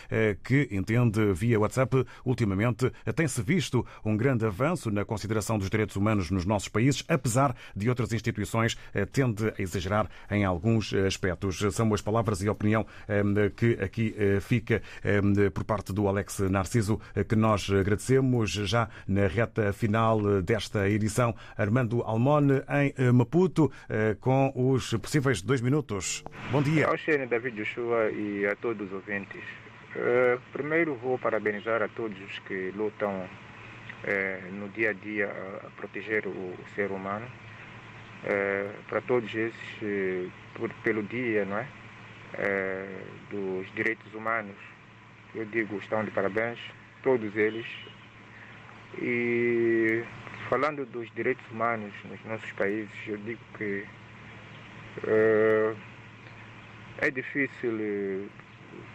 que 0.42 0.68
entende 0.70 1.32
via 1.32 1.58
WhatsApp, 1.60 2.04
ultimamente 2.24 2.90
tem-se 3.14 3.42
visto 3.42 3.84
um 4.04 4.16
grande 4.16 4.46
avanço 4.46 4.90
na 4.90 5.04
consideração 5.04 5.33
consideração 5.34 5.58
dos 5.58 5.68
direitos 5.68 5.96
humanos 5.96 6.30
nos 6.30 6.44
nossos 6.44 6.68
países, 6.68 7.04
apesar 7.08 7.56
de 7.74 7.88
outras 7.88 8.12
instituições 8.12 8.78
eh, 8.94 9.04
tende 9.04 9.48
a 9.48 9.60
exagerar 9.60 10.08
em 10.30 10.44
alguns 10.44 10.92
eh, 10.92 11.06
aspectos. 11.06 11.58
São 11.74 11.92
as 11.92 12.00
palavras 12.00 12.40
e 12.42 12.48
a 12.48 12.52
opinião 12.52 12.86
eh, 13.08 13.22
que 13.56 13.72
aqui 13.82 14.14
fica 14.40 14.82
por 15.52 15.64
parte 15.64 15.92
do 15.92 16.06
Alex 16.08 16.40
Narciso, 16.40 17.00
que 17.28 17.34
nós 17.34 17.68
agradecemos 17.70 18.50
já 18.50 18.88
na 19.08 19.26
reta 19.26 19.72
final 19.72 20.42
desta 20.42 20.88
edição. 20.88 21.34
Armando 21.56 22.02
Almone, 22.02 22.62
em 22.68 23.12
Maputo, 23.12 23.70
com 24.20 24.52
os 24.54 24.94
possíveis 24.94 25.42
dois 25.42 25.60
minutos. 25.60 26.22
Bom 26.50 26.62
dia. 26.62 26.86
Ao 26.86 26.96
David 27.28 27.56
Joshua 27.56 28.10
e 28.10 28.46
a 28.46 28.54
todos 28.56 28.86
os 28.86 28.92
ouvintes. 28.92 29.42
Primeiro 30.52 30.94
vou 30.96 31.18
parabenizar 31.18 31.82
a 31.82 31.88
todos 31.88 32.18
os 32.20 32.38
que 32.40 32.70
lutam 32.76 33.28
é, 34.06 34.40
no 34.52 34.68
dia 34.68 34.90
a 34.90 34.92
dia 34.92 35.30
a, 35.64 35.70
proteger 35.70 36.26
o, 36.26 36.30
o 36.30 36.64
ser 36.74 36.90
humano. 36.90 37.26
É, 38.24 38.70
para 38.88 39.00
todos 39.02 39.34
esses, 39.34 39.82
eh, 39.82 40.26
por, 40.54 40.72
pelo 40.82 41.02
dia 41.02 41.44
não 41.44 41.58
é? 41.58 41.66
dos 43.30 43.70
direitos 43.74 44.12
humanos, 44.14 44.56
eu 45.34 45.44
digo, 45.44 45.76
estão 45.76 46.02
de 46.04 46.10
parabéns, 46.10 46.58
todos 47.02 47.36
eles. 47.36 47.66
E 49.00 50.02
falando 50.48 50.86
dos 50.86 51.12
direitos 51.14 51.44
humanos 51.50 51.92
nos 52.04 52.24
nossos 52.24 52.50
países, 52.52 52.90
eu 53.06 53.18
digo 53.18 53.40
que 53.58 53.86
é 56.98 57.10
difícil 57.10 58.28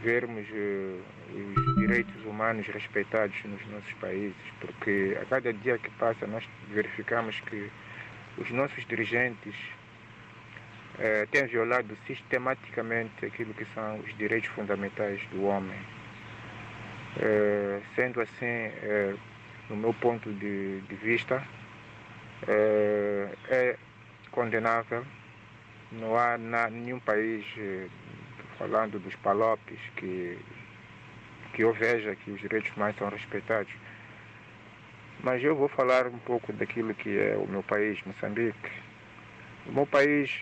vermos 0.02 0.48
uh, 0.50 1.02
os 1.34 1.76
direitos 1.76 2.26
humanos 2.26 2.68
respeitados 2.68 3.36
nos 3.46 3.66
nossos 3.68 3.94
países, 3.94 4.36
porque 4.60 5.18
a 5.22 5.26
cada 5.26 5.54
dia 5.54 5.78
que 5.78 5.90
passa 5.92 6.26
nós 6.28 6.48
verificamos 6.70 7.40
que 7.42 7.70
os 8.38 8.50
nossos 8.52 8.86
dirigentes 8.86 9.56
uh, 10.96 11.28
têm 11.32 11.46
violado 11.48 11.98
sistematicamente 12.08 13.26
aquilo 13.26 13.54
que 13.54 13.66
são 13.74 14.00
os 14.00 14.18
direitos 14.18 14.50
fundamentais 14.52 15.22
do 15.32 15.44
homem. 15.44 15.80
Uh, 17.18 17.82
sendo 17.96 18.22
assim, 18.22 18.72
no 19.70 19.76
meu 19.76 19.94
ponto 19.96 20.32
de, 20.32 20.80
de 20.82 20.96
vista, 20.96 21.44
é 23.50 23.76
condenável. 24.32 25.04
Não 25.92 26.16
há 26.16 26.38
na, 26.38 26.70
nenhum 26.70 27.00
país 27.00 27.44
falando 28.60 29.00
dos 29.00 29.16
palopes, 29.16 29.80
que, 29.96 30.38
que 31.54 31.64
eu 31.64 31.74
veja 31.74 32.14
que 32.18 32.30
os 32.30 32.42
direitos 32.42 32.76
humanos 32.76 32.98
são 32.98 33.08
respeitados. 33.10 33.72
Mas 35.24 35.42
eu 35.42 35.56
vou 35.56 35.70
falar 35.70 36.08
um 36.08 36.20
pouco 36.20 36.52
daquilo 36.52 36.94
que 36.94 37.18
é 37.18 37.38
o 37.38 37.48
meu 37.48 37.64
país, 37.64 38.00
Moçambique. 38.06 38.72
O 39.66 39.72
meu 39.72 39.88
país, 39.88 40.40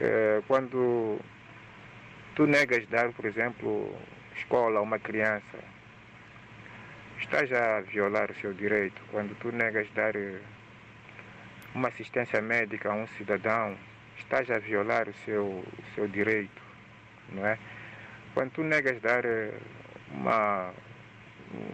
é, 0.00 0.42
quando 0.48 1.20
tu 2.34 2.46
negas 2.46 2.86
dar, 2.88 3.12
por 3.12 3.24
exemplo, 3.24 3.96
escola 4.36 4.80
a 4.80 4.82
uma 4.82 4.98
criança, 4.98 5.58
estás 7.20 7.52
a 7.52 7.80
violar 7.82 8.30
o 8.30 8.34
seu 8.34 8.52
direito. 8.52 9.00
Quando 9.10 9.36
tu 9.38 9.52
negas 9.52 9.88
dar 9.94 10.16
eh, 10.16 10.40
uma 11.74 11.88
assistência 11.88 12.40
médica 12.40 12.90
a 12.90 12.94
um 12.94 13.06
cidadão, 13.18 13.76
estás 14.18 14.50
a 14.50 14.58
violar 14.58 15.08
o 15.08 15.14
seu, 15.24 15.44
o 15.44 15.84
seu 15.94 16.08
direito 16.08 16.63
não 17.32 17.46
é? 17.46 17.58
Quando 18.34 18.50
tu 18.52 18.62
negas 18.62 19.00
dar 19.00 19.24
eh, 19.24 19.52
uma, 20.10 20.72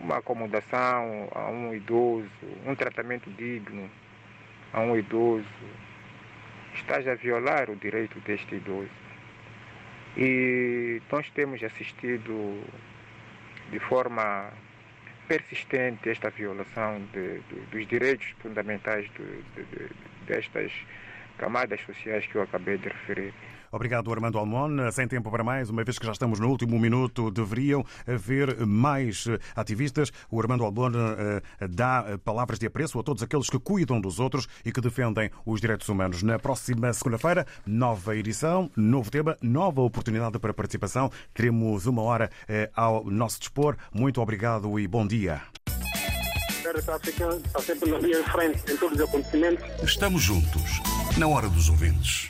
uma 0.03 0.19
acomodação 0.19 1.29
a 1.35 1.49
um 1.51 1.75
idoso, 1.75 2.29
um 2.67 2.75
tratamento 2.75 3.31
digno 3.31 3.91
a 4.73 4.81
um 4.81 4.97
idoso, 4.97 5.47
estás 6.75 7.07
a 7.09 7.15
violar 7.15 7.71
o 7.71 7.77
direito 7.77 8.19
deste 8.21 8.55
idoso. 8.55 8.91
E 10.17 11.01
nós 11.11 11.31
temos 11.31 11.63
assistido 11.63 12.63
de 13.71 13.79
forma 13.79 14.51
persistente 15.29 16.11
esta 16.11 16.29
violação 16.31 17.01
de, 17.13 17.39
de, 17.41 17.61
dos 17.71 17.87
direitos 17.87 18.35
fundamentais 18.43 19.09
de, 19.13 19.45
destas 20.27 20.73
camadas 21.39 21.81
sociais 21.83 22.27
que 22.27 22.35
eu 22.35 22.43
acabei 22.43 22.77
de 22.77 22.89
referir. 22.89 23.33
Obrigado, 23.73 24.13
Armando 24.13 24.39
Almon. 24.39 24.91
Sem 24.93 25.07
tempo 25.07 25.31
para 25.31 25.45
mais, 25.45 25.71
uma 25.71 25.85
vez 25.85 25.99
que 25.99 26.07
já 26.07 26.13
estamos 26.13 26.41
no 26.41 26.49
último 26.49 26.79
minuto, 26.79 27.31
deveriam 27.31 27.85
haver 28.07 28.67
mais 28.67 29.27
ativistas. 29.55 30.11
O 30.31 30.41
Armando 30.41 30.65
Almon 30.65 30.91
dá 31.71 32.19
palavras 32.25 32.59
de 32.59 32.67
apreço 32.67 32.99
a 32.99 33.03
todos 33.03 33.23
aqueles 33.23 33.49
que 33.49 33.59
cuidam 33.59 34.01
dos 34.01 34.19
outros 34.19 34.49
e 34.65 34.73
que 34.73 34.81
defendem 34.81 35.31
os 35.47 35.61
direitos 35.61 35.89
humanos. 35.89 36.23
Na 36.23 36.39
próxima 36.39 36.93
segunda-feira, 36.93 37.47
nova 37.65 38.17
edição, 38.17 38.71
novo 38.77 39.11
tema, 39.11 39.37
nova 39.41 39.81
oportunidade 39.81 40.39
para 40.39 40.53
participação. 40.53 41.11
Teremos 41.33 41.87
uma 41.87 42.03
hora 42.03 42.31
ao 42.75 43.05
nosso 43.05 43.39
dispor. 43.39 43.77
Muito 43.93 44.21
obrigado 44.21 44.79
e 44.79 44.89
bom 44.89 45.07
dia. 45.07 45.41
Estamos 49.83 50.23
juntos, 50.23 50.81
na 51.17 51.27
hora 51.27 51.49
dos 51.49 51.69
ouvintes. 51.69 52.19